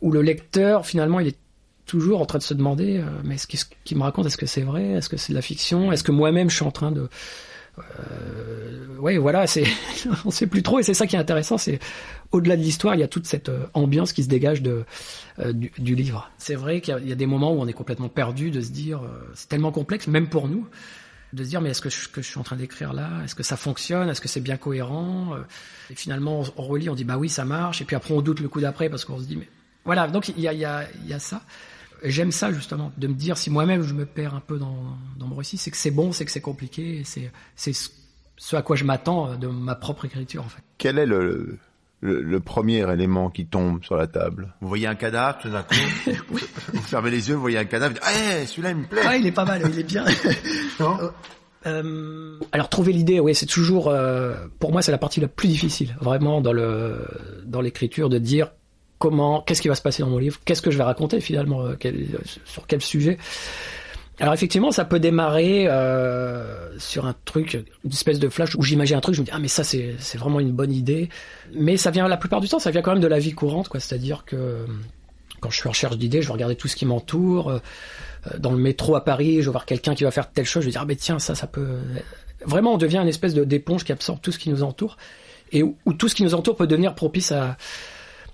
Où 0.00 0.12
le 0.12 0.22
lecteur, 0.22 0.86
finalement, 0.86 1.20
il 1.20 1.28
est 1.28 1.38
toujours 1.86 2.20
en 2.20 2.26
train 2.26 2.38
de 2.38 2.44
se 2.44 2.54
demander, 2.54 2.98
euh, 2.98 3.04
mais 3.24 3.34
est-ce 3.34 3.46
qu'il 3.84 3.96
me 3.98 4.02
raconte, 4.02 4.26
est-ce 4.26 4.36
que 4.36 4.46
c'est 4.46 4.62
vrai, 4.62 4.84
est-ce 4.90 5.08
que 5.08 5.16
c'est 5.16 5.32
de 5.32 5.36
la 5.36 5.42
fiction, 5.42 5.92
est-ce 5.92 6.04
que 6.04 6.12
moi-même 6.12 6.48
je 6.48 6.56
suis 6.56 6.64
en 6.64 6.70
train 6.70 6.92
de, 6.92 7.08
euh, 7.98 8.96
ouais, 8.98 9.18
voilà, 9.18 9.46
c'est, 9.46 9.64
on 10.24 10.30
sait 10.30 10.46
plus 10.46 10.62
trop, 10.62 10.78
et 10.78 10.82
c'est 10.82 10.94
ça 10.94 11.06
qui 11.06 11.16
est 11.16 11.18
intéressant, 11.18 11.58
c'est 11.58 11.78
au-delà 12.32 12.56
de 12.56 12.62
l'histoire, 12.62 12.94
il 12.94 13.00
y 13.00 13.04
a 13.04 13.08
toute 13.08 13.26
cette 13.26 13.50
ambiance 13.74 14.12
qui 14.12 14.22
se 14.22 14.28
dégage 14.28 14.62
de 14.62 14.84
du, 15.52 15.72
du, 15.78 15.94
livre. 15.94 16.30
C'est 16.38 16.54
vrai 16.54 16.80
qu'il 16.80 17.08
y, 17.08 17.12
a 17.12 17.14
des 17.16 17.26
moments 17.26 17.52
où 17.52 17.60
on 17.60 17.66
est 17.66 17.72
complètement 17.72 18.08
perdu 18.08 18.50
de 18.50 18.60
se 18.60 18.70
dire, 18.70 19.00
c'est 19.34 19.48
tellement 19.48 19.72
complexe, 19.72 20.06
même 20.06 20.28
pour 20.28 20.46
nous 20.46 20.66
de 21.32 21.44
se 21.44 21.48
dire 21.48 21.60
mais 21.60 21.70
est-ce 21.70 21.80
que 21.80 21.90
je 21.90 22.26
suis 22.26 22.38
en 22.38 22.42
train 22.42 22.56
d'écrire 22.56 22.92
là, 22.92 23.08
est-ce 23.24 23.34
que 23.34 23.42
ça 23.42 23.56
fonctionne, 23.56 24.08
est-ce 24.08 24.20
que 24.20 24.28
c'est 24.28 24.40
bien 24.40 24.56
cohérent? 24.56 25.34
Euh, 25.34 25.42
Et 25.90 25.94
finalement 25.94 26.42
on, 26.56 26.62
relit, 26.62 26.88
on 26.88 26.94
dit 26.94 27.04
bah 27.04 27.18
oui 27.18 27.28
ça 27.28 27.44
marche, 27.44 27.80
et 27.80 27.84
puis 27.84 27.96
après 27.96 28.14
on 28.14 28.20
doute 28.20 28.40
le 28.40 28.48
coup 28.48 28.60
d'après 28.60 28.88
parce 28.88 29.04
qu'on 29.04 29.18
se 29.18 29.24
dit 29.24 29.36
mais 29.36 29.48
voilà 29.84 30.08
donc 30.08 30.28
il 30.28 30.40
y 30.40 30.48
a, 30.48 30.52
y, 30.52 30.64
a, 30.64 30.86
y 31.06 31.12
a 31.12 31.18
ça. 31.18 31.42
J'aime 32.02 32.32
ça 32.32 32.52
justement 32.52 32.92
de 32.96 33.06
me 33.06 33.14
dire 33.14 33.36
si 33.36 33.50
moi-même 33.50 33.82
je 33.82 33.94
me 33.94 34.06
perds 34.06 34.34
un 34.34 34.40
peu 34.40 34.58
dans, 34.58 34.96
dans 35.18 35.26
mon 35.26 35.36
récit, 35.36 35.56
c'est 35.56 35.70
que 35.70 35.76
c'est 35.76 35.90
bon, 35.90 36.12
c'est 36.12 36.24
que 36.24 36.30
c'est 36.30 36.40
compliqué, 36.40 37.02
c'est 37.04 37.72
ce 38.36 38.56
à 38.56 38.62
quoi 38.62 38.74
je 38.74 38.84
m'attends 38.84 39.36
de 39.36 39.46
ma 39.46 39.74
propre 39.74 40.06
écriture 40.06 40.42
en 40.44 40.48
fait. 40.48 40.62
Quel 40.78 40.98
est 40.98 41.06
le, 41.06 41.58
le, 42.00 42.40
premier 42.40 42.90
élément 42.90 43.28
qui 43.28 43.46
tombe 43.46 43.84
sur 43.84 43.96
la 43.96 44.06
table? 44.06 44.54
Vous 44.60 44.68
voyez 44.68 44.86
un 44.86 44.94
cadavre 44.94 45.38
tout 45.38 45.50
d'un 45.50 45.62
coup, 45.62 45.74
vous 46.72 46.82
fermez 46.82 47.10
les 47.10 47.28
yeux, 47.28 47.34
vous 47.34 47.40
voyez 47.42 47.58
un 47.58 47.66
cadavre, 47.66 47.94
vous 47.94 48.00
dites, 48.00 48.42
eh, 48.42 48.46
celui-là 48.46 48.70
il 48.70 48.76
me 48.76 48.86
plaît. 48.86 49.02
Ah, 49.04 49.16
il 49.16 49.26
est 49.26 49.32
pas 49.32 49.44
mal, 49.44 49.62
il 49.70 49.78
est 49.78 49.84
bien. 49.84 50.04
Euh, 51.66 52.38
alors 52.52 52.70
trouver 52.70 52.90
l'idée, 52.90 53.20
oui, 53.20 53.34
c'est 53.34 53.44
toujours, 53.44 53.88
euh, 53.88 54.34
pour 54.58 54.72
moi, 54.72 54.80
c'est 54.80 54.92
la 54.92 54.96
partie 54.96 55.20
la 55.20 55.28
plus 55.28 55.46
difficile, 55.46 55.94
vraiment 56.00 56.40
dans 56.40 56.54
le 56.54 57.06
dans 57.44 57.60
l'écriture, 57.60 58.08
de 58.08 58.16
dire 58.16 58.50
comment, 59.00 59.40
qu'est-ce 59.40 59.62
qui 59.62 59.68
va 59.68 59.74
se 59.74 59.82
passer 59.82 60.02
dans 60.02 60.10
mon 60.10 60.18
livre, 60.18 60.38
qu'est-ce 60.44 60.62
que 60.62 60.70
je 60.70 60.76
vais 60.76 60.84
raconter 60.84 61.20
finalement, 61.20 61.62
euh, 61.62 61.74
sur 62.44 62.66
quel 62.68 62.82
sujet. 62.82 63.16
Alors 64.20 64.34
effectivement, 64.34 64.70
ça 64.70 64.84
peut 64.84 65.00
démarrer 65.00 65.66
euh, 65.66 66.78
sur 66.78 67.06
un 67.06 67.14
truc, 67.24 67.64
une 67.82 67.90
espèce 67.90 68.18
de 68.18 68.28
flash 68.28 68.54
où 68.54 68.62
j'imagine 68.62 68.98
un 68.98 69.00
truc, 69.00 69.14
je 69.14 69.22
me 69.22 69.24
dis 69.24 69.32
ah 69.34 69.38
mais 69.38 69.48
ça 69.48 69.64
c'est 69.64 69.94
c'est 69.98 70.18
vraiment 70.18 70.38
une 70.38 70.52
bonne 70.52 70.70
idée, 70.70 71.08
mais 71.54 71.78
ça 71.78 71.90
vient 71.90 72.06
la 72.06 72.18
plupart 72.18 72.42
du 72.42 72.48
temps, 72.48 72.58
ça 72.58 72.70
vient 72.70 72.82
quand 72.82 72.92
même 72.92 73.02
de 73.02 73.06
la 73.06 73.18
vie 73.18 73.32
courante 73.32 73.68
quoi, 73.68 73.80
c'est-à-dire 73.80 74.26
que 74.26 74.66
quand 75.40 75.48
je 75.48 75.56
suis 75.56 75.66
en 75.66 75.70
recherche 75.70 75.96
d'idées, 75.96 76.20
je 76.20 76.26
vais 76.26 76.34
regarder 76.34 76.54
tout 76.54 76.68
ce 76.68 76.76
qui 76.76 76.84
m'entoure. 76.84 77.50
Euh, 77.50 77.58
dans 78.36 78.52
le 78.52 78.58
métro 78.58 78.96
à 78.96 79.02
Paris, 79.02 79.36
je 79.36 79.46
vais 79.46 79.52
voir 79.52 79.64
quelqu'un 79.64 79.94
qui 79.94 80.04
va 80.04 80.10
faire 80.10 80.30
telle 80.30 80.44
chose, 80.44 80.62
je 80.62 80.66
vais 80.66 80.72
dire 80.72 80.82
ah 80.82 80.86
mais 80.86 80.96
tiens 80.96 81.18
ça 81.18 81.34
ça 81.34 81.46
peut 81.46 81.78
vraiment 82.44 82.74
on 82.74 82.78
devient 82.78 82.98
une 82.98 83.08
espèce 83.08 83.32
de 83.32 83.44
d'éponge 83.44 83.84
qui 83.84 83.92
absorbe 83.92 84.20
tout 84.20 84.30
ce 84.30 84.38
qui 84.38 84.50
nous 84.50 84.62
entoure 84.62 84.98
et 85.52 85.62
où, 85.62 85.76
tout 85.98 86.08
ce 86.08 86.14
qui 86.14 86.22
nous 86.22 86.34
entoure 86.34 86.56
peut 86.56 86.66
devenir 86.66 86.94
propice 86.94 87.32
à 87.32 87.56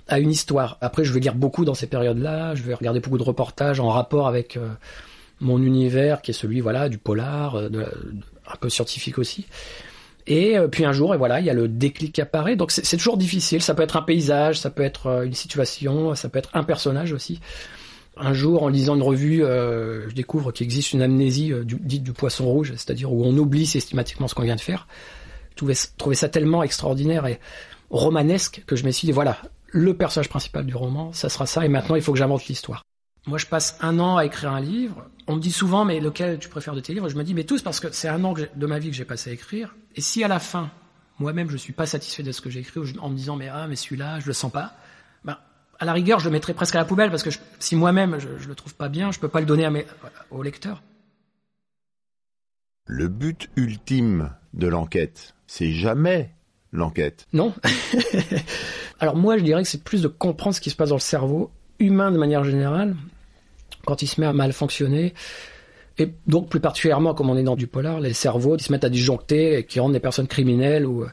à 0.09 0.19
une 0.19 0.31
histoire. 0.31 0.79
Après, 0.81 1.05
je 1.05 1.13
vais 1.13 1.21
lire 1.21 1.35
beaucoup 1.35 1.65
dans 1.65 1.75
ces 1.75 1.87
périodes-là, 1.87 2.55
je 2.55 2.63
vais 2.63 2.75
regarder 2.75 3.01
beaucoup 3.01 3.19
de 3.19 3.23
reportages 3.23 3.81
en 3.81 3.89
rapport 3.89 4.29
avec 4.29 4.57
euh, 4.57 4.69
mon 5.41 5.63
univers 5.63 6.23
qui 6.23 6.31
est 6.31 6.35
celui 6.35 6.61
voilà 6.61 6.89
du 6.89 6.99
polar, 6.99 7.57
euh, 7.57 7.69
un 8.49 8.57
peu 8.61 8.69
scientifique 8.69 9.19
aussi. 9.19 9.47
Et 10.29 10.57
euh, 10.57 10.69
puis 10.69 10.85
un 10.85 10.93
jour, 10.93 11.15
et 11.15 11.19
voilà, 11.19 11.41
il 11.41 11.47
y 11.47 11.51
a 11.51 11.55
le 11.55 11.69
déclic 11.69 12.13
qui 12.13 12.21
apparaît. 12.21 12.57
Donc 12.57 12.71
c'est 12.71 12.97
toujours 12.97 13.17
difficile. 13.17 13.63
Ça 13.63 13.75
peut 13.75 13.83
être 13.83 13.97
un 13.97 14.03
paysage, 14.03 14.59
ça 14.59 14.71
peut 14.71 14.83
être 14.83 15.25
une 15.25 15.35
situation, 15.35 16.15
ça 16.15 16.29
peut 16.29 16.39
être 16.39 16.51
un 16.55 16.65
personnage 16.65 17.13
aussi. 17.13 17.41
Un 18.17 18.33
jour, 18.33 18.63
en 18.63 18.69
lisant 18.69 18.95
une 18.97 19.03
revue, 19.03 19.41
je 19.41 20.15
découvre 20.15 20.51
qu'il 20.51 20.65
existe 20.65 20.95
une 20.95 21.03
amnésie 21.03 21.53
dite 21.65 22.03
du 22.03 22.15
poisson 22.15 22.47
rouge, 22.47 22.73
c'est-à-dire 22.73 23.13
où 23.13 23.23
on 23.25 23.37
oublie 23.37 23.67
systématiquement 23.67 24.27
ce 24.27 24.35
qu'on 24.35 24.43
vient 24.43 24.57
de 24.57 24.61
faire. 24.61 24.89
Je 25.55 25.75
trouvais, 25.97 26.17
ça 26.17 26.29
tellement 26.31 26.63
extraordinaire 26.63 27.27
et 27.27 27.39
romanesque 27.91 28.63
que 28.67 28.75
je 28.75 28.85
me 28.85 28.91
suis 28.91 29.07
dit, 29.07 29.13
voilà, 29.13 29.39
le 29.77 29.95
personnage 29.95 30.31
principal 30.31 30.65
du 30.65 30.75
roman, 30.75 31.13
ça 31.13 31.29
sera 31.29 31.45
ça, 31.45 31.65
et 31.65 31.69
maintenant 31.69 31.97
il 31.97 32.03
faut 32.03 32.13
que 32.13 32.19
j'invente 32.19 32.47
l'histoire. 32.47 32.83
Moi, 33.27 33.39
je 33.39 33.47
passe 33.47 33.77
un 33.81 33.99
an 33.99 34.17
à 34.17 34.25
écrire 34.25 34.53
un 34.53 34.61
livre. 34.61 35.05
On 35.27 35.37
me 35.37 35.41
dit 35.41 35.51
souvent, 35.51 35.85
mais 35.85 36.01
lequel 36.01 36.39
tu 36.39 36.49
préfères 36.49 36.75
de 36.75 36.81
tes 36.81 36.95
livres? 36.95 37.09
Je 37.09 37.17
me 37.17 37.25
dis, 37.25 37.35
mais 37.35 37.45
tous, 37.45 37.61
parce 37.61 37.81
que 37.81 37.91
c'est 37.91 38.09
un 38.09 38.23
an 38.25 38.33
de 38.33 38.67
ma 38.67 38.79
vie 38.79 38.89
que 38.89 38.97
j'ai 38.97 39.05
passé 39.05 39.31
à 39.31 39.33
écrire. 39.33 39.75
Et 39.97 40.01
si 40.01 40.23
à 40.23 40.29
la 40.29 40.39
fin, 40.39 40.71
moi-même, 41.19 41.51
je 41.51 41.57
suis 41.57 41.73
pas 41.73 41.87
satisfait 41.87 42.23
de 42.23 42.33
ce 42.33 42.41
que 42.41 42.51
j'ai 42.51 42.61
écrit, 42.61 42.81
en 43.01 43.11
me 43.11 43.17
disant, 43.17 43.37
mais 43.37 43.49
ah, 43.49 43.67
mais 43.67 43.77
celui-là, 43.77 44.21
je 44.21 44.29
le 44.29 44.33
sens 44.33 44.53
pas, 44.53 44.75
ben, 45.25 45.37
à 45.79 45.85
la 45.85 45.93
rigueur, 45.93 46.21
je 46.21 46.27
le 46.27 46.31
mettrais 46.31 46.55
presque 46.55 46.77
à 46.77 46.79
la 46.79 46.85
poubelle, 46.85 47.11
parce 47.11 47.25
que 47.25 47.31
si 47.59 47.75
moi-même, 47.75 48.19
je, 48.19 48.29
je 48.39 48.49
le 48.49 48.55
trouve 48.55 48.77
pas 48.77 48.89
bien, 48.89 49.11
je 49.11 49.19
peux 49.19 49.29
pas 49.29 49.41
le 49.41 49.47
donner 49.47 49.67
à 49.67 49.73
au 50.31 50.43
lecteur. 50.43 50.83
Le 52.87 53.09
but 53.09 53.51
ultime 53.57 54.31
de 54.55 54.69
l'enquête, 54.69 55.35
c'est 55.49 55.73
jamais 55.73 56.33
l'enquête. 56.73 57.27
Non. 57.33 57.55
Alors 59.01 59.17
moi, 59.17 59.39
je 59.39 59.45
dirais 59.45 59.63
que 59.63 59.69
c'est 59.69 59.83
plus 59.83 60.03
de 60.03 60.09
comprendre 60.09 60.55
ce 60.55 60.61
qui 60.61 60.71
se 60.71 60.77
passe 60.77 60.91
dans 60.91 60.97
le 60.97 61.01
cerveau 61.01 61.51
humain 61.79 62.11
de 62.11 62.19
manière 62.19 62.45
générale, 62.45 62.97
quand 63.85 64.03
il 64.03 64.07
se 64.07 64.21
met 64.21 64.27
à 64.27 64.33
mal 64.33 64.53
fonctionner, 64.53 65.15
Et 65.99 66.13
donc 66.27 66.49
plus 66.49 66.61
particulièrement, 66.61 67.15
comme 67.15 67.31
on 67.31 67.37
est 67.37 67.43
dans 67.43 67.57
du 67.57 67.67
polar, 67.67 68.01
les 68.01 68.13
cerveaux 68.13 68.57
qui 68.57 68.65
se 68.65 68.73
mettent 68.73 68.85
à 68.85 68.91
disjoncter 68.91 69.59
et 69.59 69.65
qui 69.65 69.81
rendent 69.81 69.93
des 69.93 70.01
personnes 70.01 70.27
criminelles. 70.27 70.87
Ou... 70.87 71.05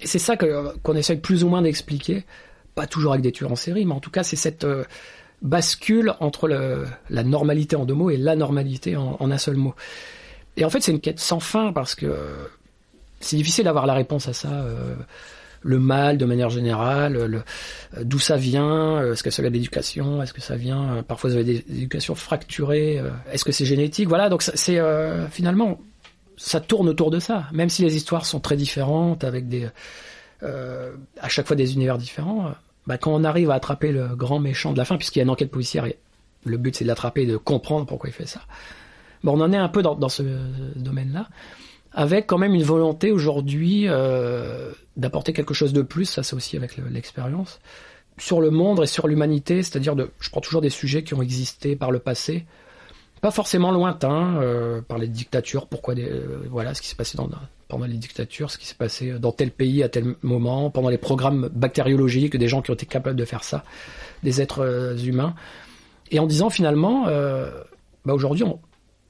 Et 0.00 0.06
c'est 0.06 0.18
ça 0.18 0.36
que, 0.36 0.76
qu'on 0.82 0.94
essaie 0.94 1.16
plus 1.16 1.44
ou 1.44 1.48
moins 1.48 1.62
d'expliquer, 1.62 2.24
pas 2.74 2.86
toujours 2.86 3.12
avec 3.12 3.22
des 3.22 3.32
tueurs 3.32 3.52
en 3.52 3.56
série, 3.56 3.84
mais 3.84 3.94
en 3.94 4.00
tout 4.00 4.10
cas 4.10 4.22
c'est 4.22 4.36
cette 4.36 4.64
euh, 4.64 4.84
bascule 5.42 6.14
entre 6.20 6.48
la 6.48 7.22
normalité 7.24 7.76
en 7.76 7.84
deux 7.84 7.94
mots 7.94 8.10
et 8.10 8.16
l'anormalité 8.16 8.96
en, 8.96 9.16
en 9.18 9.30
un 9.30 9.38
seul 9.38 9.56
mot. 9.56 9.74
Et 10.56 10.64
en 10.64 10.70
fait 10.70 10.80
c'est 10.80 10.92
une 10.92 11.00
quête 11.00 11.18
sans 11.18 11.40
fin 11.40 11.72
parce 11.72 11.94
que 11.94 12.14
c'est 13.24 13.36
difficile 13.36 13.64
d'avoir 13.64 13.86
la 13.86 13.94
réponse 13.94 14.28
à 14.28 14.32
ça. 14.32 14.52
Euh, 14.52 14.94
le 15.64 15.78
mal 15.78 16.18
de 16.18 16.24
manière 16.24 16.50
générale, 16.50 17.12
le, 17.12 17.42
d'où 18.02 18.18
ça 18.18 18.36
vient, 18.36 18.96
euh, 18.96 19.12
est-ce 19.12 19.22
que 19.22 19.30
ça 19.30 19.42
vient 19.42 19.50
de 19.50 19.54
l'éducation, 19.54 20.20
est-ce 20.20 20.32
que 20.32 20.40
ça 20.40 20.56
vient, 20.56 20.96
euh, 20.96 21.02
parfois 21.02 21.30
vous 21.30 21.36
avez 21.36 21.44
des, 21.44 21.64
éducations 21.70 22.16
fracturées, 22.16 23.00
est-ce 23.30 23.44
que 23.44 23.52
c'est 23.52 23.64
génétique, 23.64 24.08
voilà, 24.08 24.28
donc 24.28 24.42
c'est 24.42 24.80
finalement, 25.30 25.80
ça 26.36 26.58
tourne 26.58 26.88
autour 26.88 27.12
de 27.12 27.20
ça, 27.20 27.44
même 27.52 27.68
si 27.68 27.82
les 27.82 27.94
histoires 27.94 28.26
sont 28.26 28.40
très 28.40 28.56
différentes, 28.56 29.22
avec 29.22 29.48
des, 29.48 29.68
à 30.42 31.28
chaque 31.28 31.46
fois 31.46 31.54
des 31.54 31.74
univers 31.74 31.96
différents, 31.96 32.52
bah, 32.88 32.98
quand 32.98 33.14
on 33.14 33.22
arrive 33.22 33.52
à 33.52 33.54
attraper 33.54 33.92
le 33.92 34.16
grand 34.16 34.40
méchant 34.40 34.72
de 34.72 34.78
la 34.78 34.84
fin, 34.84 34.96
puisqu'il 34.96 35.20
y 35.20 35.22
a 35.22 35.24
une 35.24 35.30
enquête 35.30 35.52
policière, 35.52 35.84
et 35.84 35.96
le 36.44 36.56
but 36.56 36.74
c'est 36.74 36.84
de 36.84 36.88
l'attraper 36.88 37.22
et 37.22 37.26
de 37.26 37.36
comprendre 37.36 37.86
pourquoi 37.86 38.10
il 38.10 38.12
fait 38.12 38.26
ça, 38.26 38.40
bon, 39.22 39.38
on 39.38 39.40
en 39.40 39.52
est 39.52 39.56
un 39.56 39.68
peu 39.68 39.80
dans 39.80 40.08
ce 40.08 40.24
domaine-là 40.74 41.28
avec 41.94 42.26
quand 42.26 42.38
même 42.38 42.54
une 42.54 42.62
volonté 42.62 43.10
aujourd'hui 43.10 43.84
euh, 43.88 44.72
d'apporter 44.96 45.32
quelque 45.32 45.54
chose 45.54 45.72
de 45.72 45.82
plus, 45.82 46.06
ça 46.06 46.22
c'est 46.22 46.34
aussi 46.34 46.56
avec 46.56 46.76
l'expérience, 46.90 47.60
sur 48.18 48.40
le 48.40 48.50
monde 48.50 48.80
et 48.82 48.86
sur 48.86 49.08
l'humanité, 49.08 49.62
c'est-à-dire 49.62 49.96
de, 49.96 50.10
je 50.20 50.30
prends 50.30 50.40
toujours 50.40 50.60
des 50.60 50.70
sujets 50.70 51.02
qui 51.02 51.14
ont 51.14 51.22
existé 51.22 51.76
par 51.76 51.90
le 51.90 51.98
passé, 51.98 52.44
pas 53.20 53.30
forcément 53.30 53.70
lointains, 53.70 54.36
euh, 54.40 54.80
par 54.82 54.98
les 54.98 55.08
dictatures, 55.08 55.66
pourquoi 55.66 55.94
des, 55.94 56.08
euh, 56.08 56.42
voilà 56.50 56.74
ce 56.74 56.82
qui 56.82 56.88
s'est 56.88 56.96
passé 56.96 57.16
dans, 57.16 57.28
pendant 57.68 57.86
les 57.86 57.96
dictatures, 57.96 58.50
ce 58.50 58.58
qui 58.58 58.66
s'est 58.66 58.74
passé 58.74 59.12
dans 59.18 59.32
tel 59.32 59.50
pays 59.50 59.82
à 59.82 59.88
tel 59.88 60.14
moment, 60.20 60.70
pendant 60.70 60.90
les 60.90 60.98
programmes 60.98 61.48
bactériologiques, 61.54 62.36
des 62.36 62.48
gens 62.48 62.60
qui 62.60 62.70
ont 62.70 62.74
été 62.74 62.84
capables 62.84 63.16
de 63.16 63.24
faire 63.24 63.44
ça, 63.44 63.64
des 64.22 64.42
êtres 64.42 64.60
euh, 64.60 64.96
humains, 64.98 65.34
et 66.10 66.18
en 66.18 66.26
disant 66.26 66.50
finalement, 66.50 67.06
euh, 67.08 67.50
bah 68.04 68.12
aujourd'hui 68.12 68.44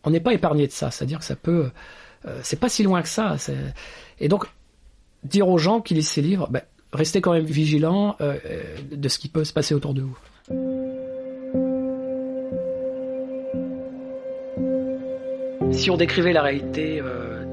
on 0.05 0.11
n'est 0.11 0.21
pas 0.21 0.33
épargné 0.33 0.69
de 0.69 0.73
ça, 0.73 0.93
c'est-à-dire 0.93 1.19
que 1.19 1.25
ça 1.25 1.35
peut 1.35 1.71
euh, 2.26 2.38
c'est 2.43 2.59
pas 2.59 2.69
si 2.69 2.83
loin 2.83 3.02
que 3.02 3.09
ça. 3.09 3.37
Et 4.21 4.29
donc, 4.29 4.47
dire 5.25 5.49
aux 5.49 5.59
gens 5.59 5.81
qui 5.81 5.95
lisent 5.95 6.09
ces 6.09 6.23
livres, 6.23 6.49
ben, 6.50 6.62
restez 6.93 7.21
quand 7.21 7.33
même 7.33 7.45
vigilants 7.45 8.17
euh, 8.21 8.37
euh, 8.47 8.62
de 8.91 9.09
ce 9.09 9.19
qui 9.19 9.29
peut 9.29 9.45
se 9.45 9.52
passer 9.52 9.75
autour 9.75 9.95
de 9.95 10.02
vous. 10.02 10.19
Si 15.73 15.91
on 15.91 15.97
décrivait 15.97 16.33
la 16.33 16.43
réalité 16.43 17.02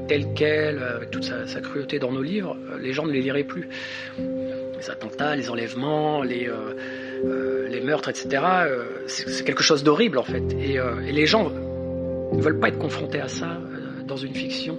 telle 0.08 0.34
qu'elle, 0.34 0.80
avec 0.80 1.10
toute 1.12 1.24
sa, 1.24 1.62
cruauté 1.62 2.00
dans 2.00 2.12
nos 2.12 2.22
livres, 2.22 2.58
les 2.80 2.92
gens 2.92 3.06
ne 3.06 3.12
les 3.12 3.22
liraient 3.22 3.46
plus. 3.46 3.70
Les 4.18 4.90
attentats, 4.90 5.36
les 5.36 5.50
enlèvements, 5.50 6.22
les, 6.22 6.50
meurtres, 7.82 8.10
etc., 8.10 8.44
c'est 9.08 9.46
quelque 9.46 9.64
chose 9.64 9.84
d'horrible 9.84 10.18
en 10.18 10.24
fait. 10.24 10.44
Et, 10.60 10.78
les 11.12 11.26
gens 11.26 11.50
ne 11.50 12.42
veulent 12.42 12.60
pas 12.60 12.68
être 12.68 12.78
confrontés 12.78 13.22
à 13.22 13.30
ça 13.30 13.58
dans 14.10 14.18
une 14.18 14.34
fiction. 14.34 14.78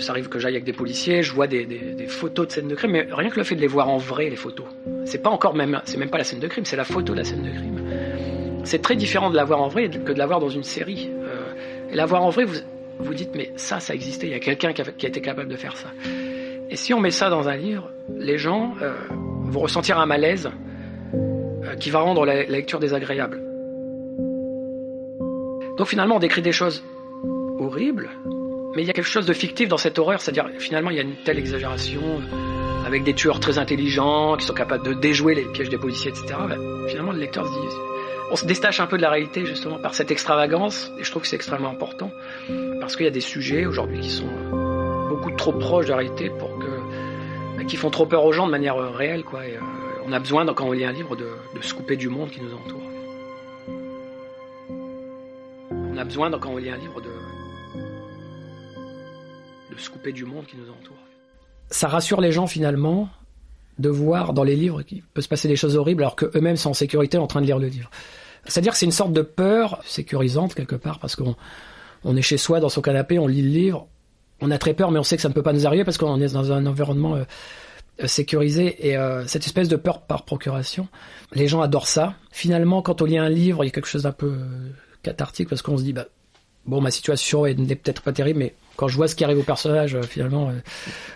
Ça 0.00 0.12
arrive 0.12 0.28
que 0.28 0.38
j'aille 0.38 0.54
avec 0.54 0.64
des 0.64 0.72
policiers, 0.72 1.22
je 1.22 1.32
vois 1.32 1.46
des, 1.46 1.66
photos 2.08 2.48
de 2.48 2.52
scènes 2.52 2.68
de 2.68 2.74
crime, 2.74 2.90
mais 2.90 3.06
rien 3.10 3.30
que 3.30 3.36
le 3.36 3.44
fait 3.44 3.54
de 3.54 3.60
les 3.60 3.66
voir 3.66 3.88
en 3.88 3.98
vrai, 3.98 4.28
les 4.28 4.36
photos, 4.36 4.66
c'est 5.04 5.22
pas 5.22 5.30
encore 5.30 5.54
même, 5.54 5.80
c'est 5.84 5.96
même 5.96 6.10
pas 6.10 6.18
la 6.18 6.24
scène 6.24 6.40
de 6.40 6.48
crime, 6.48 6.64
c'est 6.64 6.76
la 6.76 6.84
photo 6.84 7.12
de 7.12 7.18
la 7.18 7.24
scène 7.24 7.42
de 7.42 7.50
crime. 7.50 7.80
C'est 8.64 8.82
très 8.82 8.96
différent 8.96 9.30
de 9.30 9.36
la 9.36 9.44
voir 9.44 9.62
en 9.62 9.68
vrai 9.68 9.88
que 9.88 10.12
de 10.12 10.18
la 10.18 10.26
voir 10.26 10.40
dans 10.40 10.50
une 10.50 10.64
série. 10.64 11.10
Euh, 11.24 11.90
et 11.90 11.94
la 11.94 12.04
voir 12.04 12.22
en 12.22 12.30
vrai, 12.30 12.44
vous 12.44 12.56
vous 12.98 13.14
dites, 13.14 13.30
mais 13.34 13.52
ça, 13.56 13.80
ça 13.80 13.94
existait, 13.94 14.26
il 14.26 14.32
y 14.32 14.36
a 14.36 14.40
quelqu'un 14.40 14.72
qui, 14.72 14.82
a 14.82 15.08
été 15.08 15.20
capable 15.20 15.48
de 15.48 15.56
faire 15.56 15.76
ça. 15.76 15.88
Et 16.68 16.76
si 16.76 16.92
on 16.92 17.00
met 17.00 17.10
ça 17.10 17.30
dans 17.30 17.48
un 17.48 17.56
livre, 17.56 17.90
les 18.08 18.38
gens 18.38 18.74
euh, 18.82 18.92
vont 19.44 19.60
ressentir 19.60 19.98
un 19.98 20.06
malaise 20.06 20.50
euh, 21.14 21.74
qui 21.76 21.90
va 21.90 22.00
rendre 22.00 22.26
la 22.26 22.44
lecture 22.44 22.78
désagréable. 22.78 23.40
Donc 25.78 25.86
finalement, 25.86 26.16
on 26.16 26.20
décrit 26.20 26.42
des 26.42 26.52
choses 26.52 26.84
horribles, 27.58 28.10
mais 28.74 28.82
il 28.82 28.86
y 28.86 28.90
a 28.90 28.92
quelque 28.92 29.04
chose 29.08 29.26
de 29.26 29.32
fictif 29.32 29.68
dans 29.68 29.76
cette 29.76 29.98
horreur, 29.98 30.20
c'est-à-dire 30.20 30.48
finalement 30.58 30.90
il 30.90 30.96
y 30.96 31.00
a 31.00 31.02
une 31.02 31.16
telle 31.24 31.38
exagération 31.38 32.00
euh, 32.02 32.86
avec 32.86 33.02
des 33.02 33.14
tueurs 33.14 33.40
très 33.40 33.58
intelligents 33.58 34.36
qui 34.36 34.46
sont 34.46 34.54
capables 34.54 34.84
de 34.84 34.94
déjouer 34.94 35.34
les 35.34 35.44
pièges 35.44 35.68
des 35.68 35.78
policiers, 35.78 36.10
etc. 36.10 36.26
Ben, 36.48 36.58
finalement 36.88 37.12
le 37.12 37.18
lecteur 37.18 37.46
se 37.46 37.52
dit, 37.52 37.76
on 38.30 38.36
se 38.36 38.46
détache 38.46 38.78
un 38.78 38.86
peu 38.86 38.96
de 38.96 39.02
la 39.02 39.10
réalité 39.10 39.44
justement 39.44 39.78
par 39.78 39.94
cette 39.94 40.10
extravagance, 40.10 40.92
et 40.98 41.04
je 41.04 41.10
trouve 41.10 41.22
que 41.22 41.28
c'est 41.28 41.36
extrêmement 41.36 41.70
important 41.70 42.12
parce 42.80 42.96
qu'il 42.96 43.04
y 43.04 43.08
a 43.08 43.12
des 43.12 43.20
sujets 43.20 43.66
aujourd'hui 43.66 44.00
qui 44.00 44.10
sont 44.10 44.28
euh, 44.52 45.08
beaucoup 45.08 45.30
trop 45.32 45.52
proches 45.52 45.86
de 45.86 45.90
la 45.90 45.96
réalité 45.96 46.30
pour 46.30 46.56
que, 46.58 46.70
ben, 47.56 47.66
qui 47.66 47.76
font 47.76 47.90
trop 47.90 48.06
peur 48.06 48.24
aux 48.24 48.32
gens 48.32 48.46
de 48.46 48.52
manière 48.52 48.76
euh, 48.76 48.90
réelle, 48.90 49.24
quoi. 49.24 49.40
On 50.06 50.12
a 50.12 50.18
besoin, 50.18 50.46
quand 50.46 50.66
on 50.66 50.72
lit 50.72 50.84
un 50.84 50.92
livre, 50.92 51.14
de, 51.14 51.28
de 51.54 51.62
se 51.62 51.74
couper 51.74 51.96
du 51.96 52.08
monde 52.08 52.30
qui 52.30 52.40
nous 52.40 52.54
entoure. 52.54 52.80
On 55.70 55.96
a 55.96 56.04
besoin, 56.04 56.30
quand 56.30 56.50
on 56.50 56.56
lit 56.56 56.70
un 56.70 56.76
livre, 56.76 57.00
de, 57.00 57.10
se 59.80 59.90
couper 59.90 60.12
du 60.12 60.24
monde 60.24 60.46
qui 60.46 60.56
nous 60.56 60.70
entoure. 60.70 60.96
Ça 61.70 61.88
rassure 61.88 62.20
les 62.20 62.32
gens 62.32 62.46
finalement 62.46 63.08
de 63.78 63.88
voir 63.88 64.32
dans 64.32 64.44
les 64.44 64.56
livres 64.56 64.82
qu'il 64.82 65.02
peut 65.02 65.22
se 65.22 65.28
passer 65.28 65.48
des 65.48 65.56
choses 65.56 65.76
horribles 65.76 66.02
alors 66.02 66.16
qu'eux-mêmes 66.16 66.56
sont 66.56 66.70
en 66.70 66.74
sécurité 66.74 67.18
en 67.18 67.26
train 67.26 67.40
de 67.40 67.46
lire 67.46 67.58
le 67.58 67.68
livre. 67.68 67.90
C'est-à-dire 68.44 68.72
que 68.72 68.78
c'est 68.78 68.86
une 68.86 68.92
sorte 68.92 69.12
de 69.12 69.22
peur 69.22 69.80
sécurisante 69.84 70.54
quelque 70.54 70.76
part 70.76 70.98
parce 70.98 71.16
qu'on 71.16 71.34
on 72.04 72.16
est 72.16 72.22
chez 72.22 72.38
soi 72.38 72.60
dans 72.60 72.68
son 72.68 72.82
canapé, 72.82 73.18
on 73.18 73.26
lit 73.26 73.42
le 73.42 73.48
livre, 73.48 73.88
on 74.40 74.50
a 74.50 74.58
très 74.58 74.74
peur 74.74 74.90
mais 74.90 74.98
on 74.98 75.02
sait 75.02 75.16
que 75.16 75.22
ça 75.22 75.28
ne 75.28 75.34
peut 75.34 75.42
pas 75.42 75.52
nous 75.52 75.66
arriver 75.66 75.84
parce 75.84 75.98
qu'on 75.98 76.20
est 76.20 76.32
dans 76.32 76.52
un 76.52 76.66
environnement 76.66 77.16
euh, 77.16 77.24
euh, 78.02 78.06
sécurisé 78.06 78.88
et 78.88 78.96
euh, 78.96 79.26
cette 79.26 79.44
espèce 79.44 79.68
de 79.68 79.76
peur 79.76 80.02
par 80.02 80.24
procuration, 80.24 80.88
les 81.32 81.48
gens 81.48 81.60
adorent 81.60 81.88
ça. 81.88 82.14
Finalement, 82.30 82.82
quand 82.82 83.02
on 83.02 83.04
lit 83.04 83.18
un 83.18 83.28
livre, 83.28 83.64
il 83.64 83.68
y 83.68 83.70
a 83.70 83.72
quelque 83.72 83.88
chose 83.88 84.02
d'un 84.02 84.12
peu 84.12 84.34
cathartique 85.02 85.48
parce 85.48 85.62
qu'on 85.62 85.78
se 85.78 85.82
dit 85.82 85.92
bah 85.92 86.06
bon 86.66 86.80
ma 86.80 86.90
situation 86.90 87.44
n'est 87.44 87.76
peut-être 87.76 88.02
pas 88.02 88.12
terrible 88.12 88.38
mais 88.38 88.54
quand 88.80 88.88
je 88.88 88.96
vois 88.96 89.08
ce 89.08 89.14
qui 89.14 89.24
arrive 89.24 89.38
au 89.38 89.42
personnage, 89.42 89.94
euh, 89.94 90.02
finalement, 90.02 90.48
euh, 90.48 90.54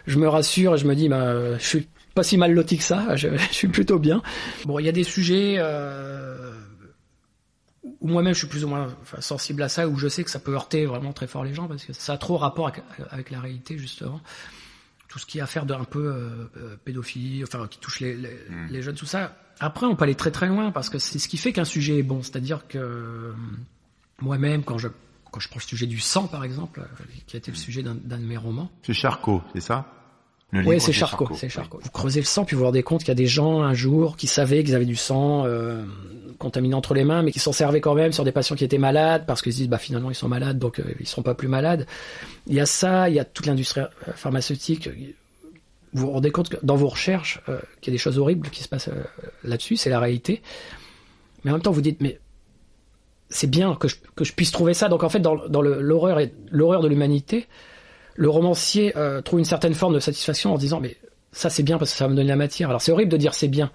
je 0.06 0.18
me 0.18 0.28
rassure 0.28 0.75
et 0.75 0.78
je 0.78 0.87
me 0.87 0.94
dis, 0.94 1.09
bah, 1.09 1.56
je 1.56 1.64
suis 1.64 1.88
pas 2.14 2.23
si 2.23 2.37
mal 2.37 2.52
loti 2.52 2.76
que 2.76 2.85
ça, 2.85 3.16
je, 3.16 3.28
suis 3.52 3.68
plutôt 3.68 3.99
bien. 3.99 4.23
Bon, 4.66 4.78
il 4.78 4.85
y 4.85 4.88
a 4.90 4.92
des 4.92 5.02
sujets 5.02 5.54
euh, 5.56 6.52
où 8.02 8.09
moi-même 8.09 8.35
je 8.35 8.40
suis 8.40 8.49
plus 8.49 8.66
ou 8.66 8.68
moins 8.68 8.94
sensible 9.18 9.62
à 9.62 9.71
ça, 9.71 9.88
où 9.88 9.97
je 9.97 10.09
sais 10.09 10.25
que 10.25 10.30
ça 10.30 10.40
peut 10.40 10.52
heurter 10.52 10.85
vraiment 10.85 11.14
très 11.14 11.26
fort 11.26 11.42
les 11.42 11.54
gens, 11.54 11.66
parce 11.66 11.87
que 11.87 11.94
ça 11.94 12.12
a 12.12 12.18
trop 12.18 12.37
rapport 12.37 12.71
avec, 13.11 13.30
la 13.30 13.40
réalité, 13.40 13.78
justement. 13.78 14.21
Tout 15.09 15.18
ce 15.18 15.25
qui 15.25 15.40
a 15.40 15.44
à 15.44 15.47
faire 15.47 15.64
d'un 15.64 15.85
peu 15.85 16.14
pédophilie, 16.85 17.44
enfin, 17.44 17.66
qui 17.71 17.78
touche 17.78 18.00
les, 18.00 18.14
hmm. 18.14 18.66
les, 18.68 18.83
jeunes, 18.83 18.97
tout 18.97 19.06
ça. 19.06 19.38
Après, 19.59 19.87
on 19.87 19.97
peut 19.97 20.04
aller 20.04 20.16
très 20.16 20.33
très 20.33 20.49
loin, 20.49 20.71
parce 20.71 20.90
que 20.90 20.99
c'est 20.99 21.18
ce 21.18 21.28
qui 21.28 21.38
fait 21.38 21.54
qu'un 21.54 21.64
sujet 21.64 21.99
est 21.99 22.02
bon. 22.02 22.23
C'est-à-dire 22.23 22.68
que 22.68 23.33
moi-même, 24.21 24.64
quand 24.64 24.76
je 24.76 24.88
quand 25.34 25.40
je 25.40 25.48
prends 25.48 25.58
le 25.58 25.66
sujet 25.66 25.86
du 25.86 25.98
sang, 25.98 26.28
par 26.28 26.44
exemple, 26.44 26.78
euh, 26.80 27.04
qui 27.26 27.34
a 27.34 27.38
été 27.38 27.50
le 27.50 27.56
sujet 27.56 27.82
d'un 27.82 27.94
de 27.96 28.24
mes 28.24 28.36
romans. 28.36 28.70
C'est 28.84 28.94
Charcot, 28.94 29.42
c'est 29.52 29.60
ça? 29.60 29.84
Oui, 30.52 30.80
c'est 30.80 30.92
Charcot, 30.92 31.28
c'est 31.34 31.48
Charcot. 31.48 31.80
Vous 31.82 31.90
creusez 31.90 32.20
le 32.20 32.24
sang, 32.24 32.44
puis 32.44 32.54
vous 32.54 32.60
vous 32.60 32.66
rendez 32.66 32.84
compte 32.84 33.00
qu'il 33.00 33.08
y 33.08 33.12
a 33.12 33.16
des 33.16 33.26
gens 33.26 33.62
un 33.62 33.74
jour 33.74 34.16
qui 34.16 34.28
savaient 34.28 34.62
qu'ils 34.62 34.76
avaient 34.76 34.84
du 34.84 34.94
sang 34.94 35.44
euh, 35.44 35.84
contaminé 36.38 36.76
entre 36.76 36.94
les 36.94 37.02
mains, 37.02 37.24
mais 37.24 37.32
qui 37.32 37.40
s'en 37.40 37.50
servaient 37.50 37.80
quand 37.80 37.94
même 37.94 38.12
sur 38.12 38.22
des 38.22 38.30
patients 38.30 38.54
qui 38.54 38.62
étaient 38.62 38.78
malades, 38.78 39.24
parce 39.26 39.42
qu'ils 39.42 39.52
se 39.52 39.58
disent 39.58 39.68
bah 39.68 39.78
finalement 39.78 40.08
ils 40.08 40.14
sont 40.14 40.28
malades, 40.28 40.60
donc 40.60 40.78
euh, 40.78 40.84
ils 41.00 41.08
seront 41.08 41.22
pas 41.22 41.34
plus 41.34 41.48
malades. 41.48 41.88
Il 42.46 42.54
y 42.54 42.60
a 42.60 42.66
ça, 42.66 43.08
il 43.08 43.16
y 43.16 43.18
a 43.18 43.24
toute 43.24 43.46
l'industrie 43.46 43.80
euh, 43.80 44.12
pharmaceutique. 44.14 44.88
Vous 45.92 46.06
vous 46.06 46.12
rendez 46.12 46.30
compte 46.30 46.48
que 46.48 46.56
dans 46.62 46.76
vos 46.76 46.88
recherches, 46.88 47.40
qu'il 47.80 47.92
y 47.92 47.94
a 47.94 47.96
des 47.96 48.02
choses 48.02 48.20
horribles 48.20 48.50
qui 48.50 48.62
se 48.62 48.68
passent 48.68 48.90
là-dessus, 49.42 49.76
c'est 49.76 49.90
la 49.90 49.98
réalité. 49.98 50.42
Mais 51.44 51.50
en 51.50 51.54
même 51.54 51.62
temps, 51.62 51.70
vous 51.72 51.80
dites 51.80 52.00
mais 52.00 52.20
c'est 53.28 53.49
bien 53.49 53.75
que 53.75 53.88
je, 53.88 53.97
que 54.14 54.25
je, 54.25 54.33
puisse 54.33 54.52
trouver 54.52 54.75
ça. 54.75 54.88
Donc 54.88 55.02
en 55.02 55.09
fait, 55.09 55.21
dans, 55.21 55.37
dans 55.49 55.62
l'horreur 55.62 56.21
et 56.21 56.33
l'horreur 56.50 56.83
de 56.83 56.88
l'humanité, 56.88 57.47
le 58.16 58.28
romancier 58.28 58.97
euh, 58.97 59.23
trouve 59.23 59.38
une 59.40 59.45
certaine 59.45 59.75
forme 59.75 59.95
de 59.95 60.00
satisfaction 60.00 60.54
en 60.54 60.59
disant 60.59 60.81
mais 60.81 60.97
ça 61.33 61.50
c'est 61.50 61.62
bien 61.62 61.78
parce 61.78 61.90
que 61.90 61.97
ça 61.97 62.04
va 62.04 62.11
me 62.11 62.16
donner 62.16 62.28
la 62.28 62.37
matière. 62.37 62.69
Alors 62.69 62.81
c'est 62.81 62.93
horrible 62.93 63.11
de 63.11 63.16
dire 63.16 63.35
c'est 63.35 63.49
bien, 63.49 63.71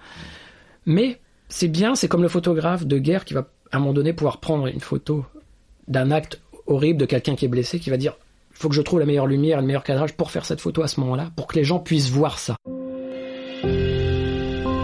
mais 0.86 1.20
c'est 1.48 1.68
bien. 1.68 1.94
C'est 1.94 2.08
comme 2.08 2.22
le 2.22 2.28
photographe 2.28 2.86
de 2.86 2.98
guerre 2.98 3.24
qui 3.24 3.34
va 3.34 3.48
à 3.72 3.76
un 3.76 3.80
moment 3.80 3.92
donné 3.92 4.12
pouvoir 4.12 4.38
prendre 4.38 4.66
une 4.66 4.80
photo 4.80 5.24
d'un 5.88 6.10
acte 6.10 6.40
horrible 6.66 6.98
de 6.98 7.06
quelqu'un 7.06 7.34
qui 7.34 7.44
est 7.44 7.48
blessé, 7.48 7.78
qui 7.78 7.90
va 7.90 7.96
dire 7.96 8.16
il 8.52 8.56
faut 8.56 8.68
que 8.68 8.74
je 8.74 8.82
trouve 8.82 9.00
la 9.00 9.06
meilleure 9.06 9.26
lumière, 9.26 9.60
le 9.60 9.66
meilleur 9.66 9.84
cadrage 9.84 10.14
pour 10.14 10.30
faire 10.30 10.44
cette 10.44 10.60
photo 10.60 10.82
à 10.82 10.88
ce 10.88 11.00
moment-là, 11.00 11.30
pour 11.36 11.46
que 11.46 11.56
les 11.56 11.64
gens 11.64 11.78
puissent 11.78 12.10
voir 12.10 12.38
ça. 12.38 12.56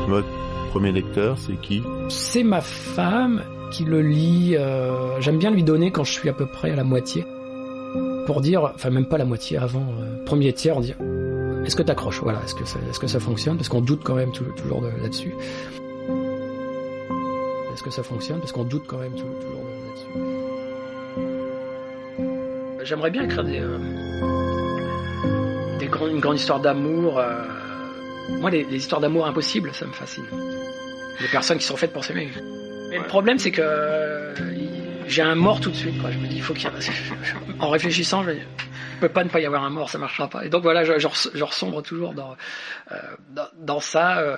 Votre 0.09 0.29
premier 0.71 0.93
lecteur, 0.93 1.39
c'est 1.39 1.61
qui? 1.61 1.83
C'est 2.09 2.45
ma 2.45 2.61
femme 2.61 3.43
qui 3.71 3.85
le 3.85 4.01
lit. 4.03 4.57
Euh, 4.57 5.21
j'aime 5.21 5.39
bien 5.39 5.51
lui 5.51 5.63
donner 5.63 5.91
quand 5.91 6.05
je 6.05 6.13
suis 6.13 6.29
à 6.29 6.33
peu 6.33 6.47
près 6.47 6.71
à 6.71 6.77
la 6.77 6.85
moitié. 6.85 7.25
Pour 8.27 8.41
dire, 8.41 8.73
enfin 8.75 8.91
même 8.91 9.07
pas 9.07 9.19
la 9.19 9.25
moitié 9.25 9.57
avant, 9.57 9.87
euh, 10.01 10.25
premier 10.25 10.53
tiers, 10.53 10.77
on 10.77 10.83
est-ce 11.67 11.75
que 11.77 11.83
t'accroches? 11.83 12.21
Voilà, 12.23 12.41
est-ce 12.45 12.55
que 12.55 12.65
ça, 12.65 12.79
est-ce 12.89 13.01
que 13.01 13.09
ça 13.09 13.19
fonctionne? 13.19 13.57
Parce 13.57 13.69
qu'on 13.69 13.81
doute 13.81 14.03
quand 14.05 14.15
même 14.15 14.31
toujours 14.31 14.83
là-dessus. 14.83 15.35
Est-ce 17.73 17.83
que 17.83 17.91
ça 17.91 18.05
fonctionne? 18.05 18.39
Parce 18.39 18.53
qu'on 18.53 18.63
doute 18.65 18.85
quand 18.87 18.99
même 18.99 19.13
toujours 19.15 19.33
là-dessus. 19.35 20.07
j'aimerais 22.85 23.11
bien 23.11 23.25
écrire 23.25 23.43
des, 23.43 23.59
euh, 23.59 23.79
des 25.81 25.87
grands- 25.89 26.07
une 26.07 26.21
grande 26.21 26.37
histoire 26.37 26.61
d'amour. 26.61 27.19
euh. 27.19 27.33
Moi, 28.41 28.51
les, 28.51 28.63
les 28.65 28.77
histoires 28.77 29.01
d'amour 29.01 29.27
impossibles, 29.27 29.71
ça 29.75 29.87
me 29.87 29.93
fascine. 29.93 30.25
Les 31.21 31.29
personnes 31.29 31.59
qui 31.59 31.65
sont 31.65 31.77
faites 31.77 31.93
pour 31.93 32.05
s'aimer. 32.05 32.29
Mais 32.90 32.99
le 32.99 33.07
problème, 33.07 33.38
c'est 33.38 33.50
que 33.50 33.62
euh, 33.62 34.35
j'ai 35.07 35.23
un 35.23 35.35
mort 35.35 35.61
tout 35.61 35.71
de 35.71 35.76
suite. 35.76 36.00
Quoi. 36.00 36.11
Je 36.11 36.19
me 36.19 36.26
dis, 36.26 36.37
il 36.37 36.43
faut 36.43 36.55
qu'il 36.55 36.64
y 36.64 36.73
ait... 36.73 36.73
En 37.59 37.71
réfléchissant, 37.71 38.23
je 38.25 38.31
ne 38.31 38.38
peut 39.00 39.09
pas 39.09 39.25
ne 39.25 39.28
pas 39.31 39.40
y 39.40 39.47
avoir 39.47 39.64
un 39.64 39.71
mort, 39.71 39.88
ça 39.90 39.99
marchera 39.99 40.28
pas. 40.28 40.45
Et 40.45 40.49
donc 40.50 40.62
voilà, 40.62 40.85
je, 40.85 40.99
je, 40.99 41.07
res- 41.09 41.31
je 41.35 41.45
ressombre 41.45 41.83
toujours 41.83 42.12
dans, 42.14 42.37
euh, 42.93 42.97
dans, 43.31 43.49
dans 43.59 43.81
ça. 43.81 44.19
euh. 44.21 44.37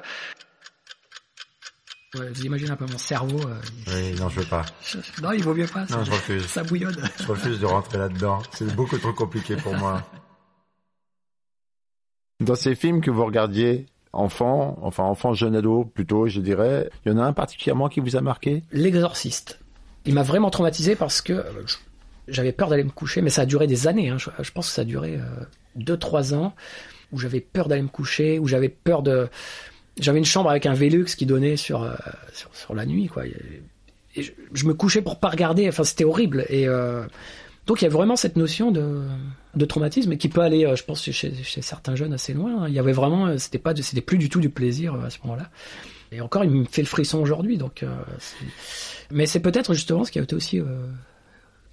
Ouais, 2.14 2.28
vous 2.31 2.43
imaginez 2.47 2.71
un 2.71 2.76
peu 2.76 2.87
mon 2.87 2.97
cerveau. 2.99 3.38
euh, 3.49 3.55
Oui, 3.88 4.14
non, 4.19 4.28
je 4.31 4.40
veux 4.40 4.47
pas. 4.47 4.64
je- 4.83 4.99
Non, 5.23 5.33
il 5.33 5.43
vaut 5.43 5.55
mieux 5.55 5.67
pas. 5.67 5.81
Non, 5.81 5.87
ça, 5.88 6.05
je 6.05 6.11
refuse. 6.11 6.47
ça 6.47 6.62
bouillonne. 6.62 6.97
Je 7.21 7.26
refuse 7.26 7.61
de 7.61 7.67
rentrer 7.67 7.99
là-dedans. 7.99 8.43
C'est 8.52 8.75
beaucoup 8.75 8.97
trop 8.99 9.12
compliqué 9.12 9.57
pour 9.57 9.75
moi. 9.75 10.02
Dans 12.40 12.55
ces 12.55 12.75
films 12.76 13.00
que 13.00 13.11
vous 13.11 13.25
regardiez, 13.26 13.87
enfant, 14.12 14.79
enfin 14.83 15.05
enfant 15.05 15.35
jeune 15.35 15.57
ado 15.57 15.85
plutôt, 15.85 16.27
je 16.27 16.41
dirais, 16.41 16.91
il 17.05 17.12
y 17.12 17.15
en 17.15 17.19
a 17.19 17.25
un 17.25 17.33
particulièrement 17.33 17.88
qui 17.88 18.00
vous 18.00 18.17
a 18.17 18.21
marqué? 18.21 18.62
L'exorciste. 18.73 19.61
Il 20.05 20.15
m'a 20.15 20.23
vraiment 20.23 20.50
traumatisé 20.50 20.97
parce 20.97 21.21
que 21.21 21.33
euh, 21.33 21.45
j'avais 22.29 22.53
peur 22.53 22.69
d'aller 22.69 22.85
me 22.85 22.91
coucher, 22.91 23.23
mais 23.23 23.31
ça 23.31 23.43
a 23.43 23.47
duré 23.47 23.67
des 23.67 23.87
années. 23.87 24.09
hein. 24.09 24.17
Je, 24.19 24.50
pense 24.53 24.69
que 24.69 24.75
ça 24.75 24.83
a 24.83 24.85
duré 24.85 25.19
2-3 25.79 26.35
ans 26.35 26.55
où 27.12 27.19
j'avais 27.19 27.41
peur 27.41 27.69
d'aller 27.69 27.83
me 27.83 27.88
coucher, 27.88 28.38
où 28.38 28.47
j'avais 28.47 28.69
peur 28.69 29.03
de. 29.03 29.29
J'avais 29.99 30.19
une 30.19 30.25
chambre 30.25 30.50
avec 30.50 30.67
un 30.67 30.75
Velux 30.75 31.07
qui 31.17 31.27
donnait 31.27 31.57
sur, 31.57 31.83
euh, 31.83 31.95
sur, 32.53 32.75
la 32.75 32.87
nuit, 32.87 33.09
quoi. 33.09 33.27
Et, 33.27 33.62
je, 34.17 34.67
me 34.67 34.75
couchais 34.75 35.03
pour 35.03 35.19
pas 35.19 35.29
regarder. 35.29 35.69
Enfin, 35.69 35.85
c'était 35.85 36.05
horrible. 36.05 36.45
Et 36.49 36.69
euh, 36.69 37.05
donc, 37.69 37.81
il 37.81 37.85
y 37.85 37.87
a 37.87 37.91
vraiment 37.91 38.17
cette 38.17 38.35
notion 38.37 38.73
de, 38.73 39.03
de 39.55 39.65
traumatisme 39.65 40.17
qui 40.17 40.29
peut 40.29 40.41
aller, 40.41 40.65
euh, 40.65 40.75
je 40.75 40.83
pense, 40.83 41.03
chez, 41.09 41.33
certains 41.61 41.95
jeunes 41.95 42.13
assez 42.15 42.33
loin. 42.35 42.63
hein. 42.63 42.69
Il 42.69 42.75
y 42.75 42.79
avait 42.81 42.93
vraiment, 42.93 43.27
euh, 43.29 43.39
c'était 43.39 43.59
pas, 43.59 43.77
c'était 43.77 44.01
plus 44.01 44.19
du 44.19 44.29
tout 44.29 44.41
du 44.41 44.51
plaisir 44.51 44.95
euh, 44.95 45.05
à 45.07 45.11
ce 45.11 45.19
moment-là. 45.25 45.49
Et 46.11 46.21
encore, 46.21 46.43
il 46.45 46.51
me 46.51 46.65
fait 46.65 46.83
le 46.83 46.89
frisson 46.89 47.19
aujourd'hui. 47.21 47.59
Donc, 47.59 47.85
c'est- 48.19 48.47
mais 49.13 49.27
c'est 49.27 49.41
peut-être 49.41 49.75
justement 49.75 50.05
ce 50.05 50.11
qui 50.11 50.19
a 50.19 50.23
été 50.23 50.35
aussi, 50.35 50.61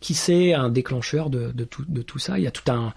qui 0.01 0.13
sait, 0.13 0.53
un 0.53 0.69
déclencheur 0.69 1.29
de, 1.29 1.51
de, 1.53 1.63
tout, 1.63 1.85
de 1.87 2.01
tout 2.01 2.19
ça. 2.19 2.37
Il 2.37 2.43
y 2.43 2.47
a 2.47 2.51
tout 2.51 2.69
un, 2.69 2.93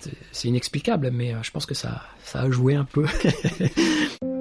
c'est- 0.00 0.12
c'est 0.30 0.48
inexplicable, 0.48 1.10
mais 1.10 1.34
je 1.42 1.50
pense 1.50 1.64
que 1.64 1.74
ça, 1.74 2.02
ça 2.22 2.42
a 2.42 2.50
joué 2.50 2.74
un 2.74 2.84
peu. 2.84 3.06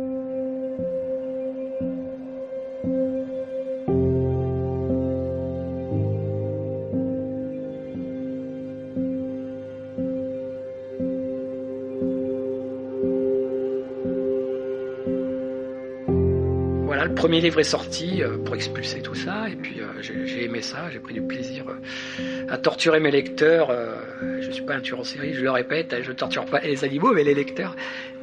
Voilà, 17.03 17.15
le 17.15 17.19
premier 17.19 17.41
livre 17.41 17.59
est 17.59 17.65
sorti 17.65 18.23
euh, 18.23 18.37
pour 18.37 18.55
expulser 18.55 19.01
tout 19.01 19.13
ça, 19.13 19.49
et 19.49 19.57
puis 19.57 19.81
euh, 19.81 19.87
j'ai 20.01 20.45
aimé 20.45 20.61
ça, 20.61 20.89
j'ai 20.89 20.99
pris 20.99 21.13
du 21.13 21.21
plaisir 21.21 21.65
euh, 21.67 22.45
à 22.47 22.57
torturer 22.57 23.01
mes 23.01 23.11
lecteurs. 23.11 23.71
euh, 23.71 23.95
je 24.39 24.49
suis 24.51 24.63
pas 24.63 24.75
un 24.75 24.79
tueur 24.79 25.01
en 25.01 25.03
série, 25.03 25.33
je 25.33 25.41
le 25.41 25.51
répète, 25.51 25.93
je 26.01 26.13
torture 26.13 26.45
pas 26.45 26.61
les 26.61 26.85
animaux, 26.85 27.11
mais 27.13 27.25
les 27.25 27.33
lecteurs. 27.33 27.75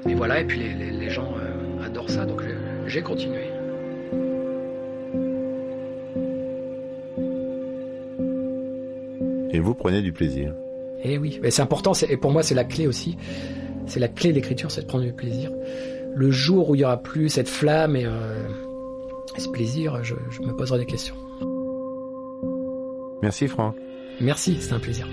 Et 0.09 0.15
voilà, 0.15 0.41
et 0.41 0.45
puis 0.47 0.61
les, 0.61 0.73
les- 0.73 0.93
les 0.99 1.11
gens 1.11 1.35
euh, 1.37 1.85
adorent 1.85 2.09
ça, 2.09 2.25
donc 2.25 2.41
j'ai- 2.87 3.03
continué. 3.03 3.43
Et 9.53 9.59
vous 9.61 9.75
prenez 9.75 10.01
du 10.01 10.13
plaisir. 10.13 10.55
Et 11.05 11.19
oui, 11.19 11.39
mais 11.43 11.51
c'est 11.51 11.61
important, 11.61 11.93
et 12.09 12.17
pour 12.17 12.31
moi 12.31 12.43
c'est 12.43 12.55
la 12.55 12.65
clé 12.65 12.87
aussi. 12.87 13.19
C'est 13.87 14.01
la 14.01 14.09
clé 14.09 14.31
de 14.31 14.37
l'écriture, 14.37 14.71
c'est 14.71 14.81
de 14.83 14.87
prendre 14.87 15.05
du 15.05 15.13
plaisir. 15.13 15.51
Le 16.15 16.31
jour 16.31 16.71
où 16.71 16.75
il 16.75 16.81
y 16.81 16.85
aura 16.85 17.03
plus 17.03 17.29
cette 17.29 17.49
flamme 17.49 17.95
et, 17.95 18.07
euh, 18.07 18.43
et 19.37 19.41
ce 19.41 19.49
plaisir, 19.49 20.03
je, 20.03 20.15
je 20.31 20.41
me 20.43 20.55
poserai 20.55 20.79
des 20.79 20.87
questions. 20.87 21.17
Merci 23.23 23.49
Franck. 23.49 23.77
Merci, 24.21 24.57
c'était 24.61 24.75
un 24.75 24.81
plaisir. 24.81 25.07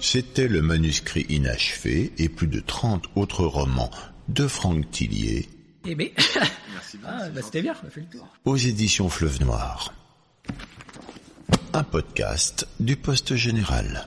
C'était 0.00 0.48
le 0.48 0.62
manuscrit 0.62 1.26
inachevé 1.28 2.12
et 2.18 2.28
plus 2.28 2.46
de 2.46 2.60
30 2.60 3.06
autres 3.16 3.44
romans 3.44 3.90
de 4.28 4.46
Franck 4.46 4.88
Tillier 4.90 5.48
Eh 5.86 5.94
ben, 5.94 6.08
ah, 7.04 7.28
bah, 7.34 7.42
c'était 7.42 7.62
bien, 7.62 7.74
on 7.82 7.86
a 7.86 7.90
fait 7.90 8.00
le 8.00 8.06
tour. 8.06 8.26
aux 8.44 8.56
éditions 8.56 9.08
Fleuve 9.08 9.40
Noir. 9.42 9.92
Un 11.72 11.82
podcast 11.82 12.68
du 12.80 12.96
Poste 12.96 13.34
Général. 13.34 14.06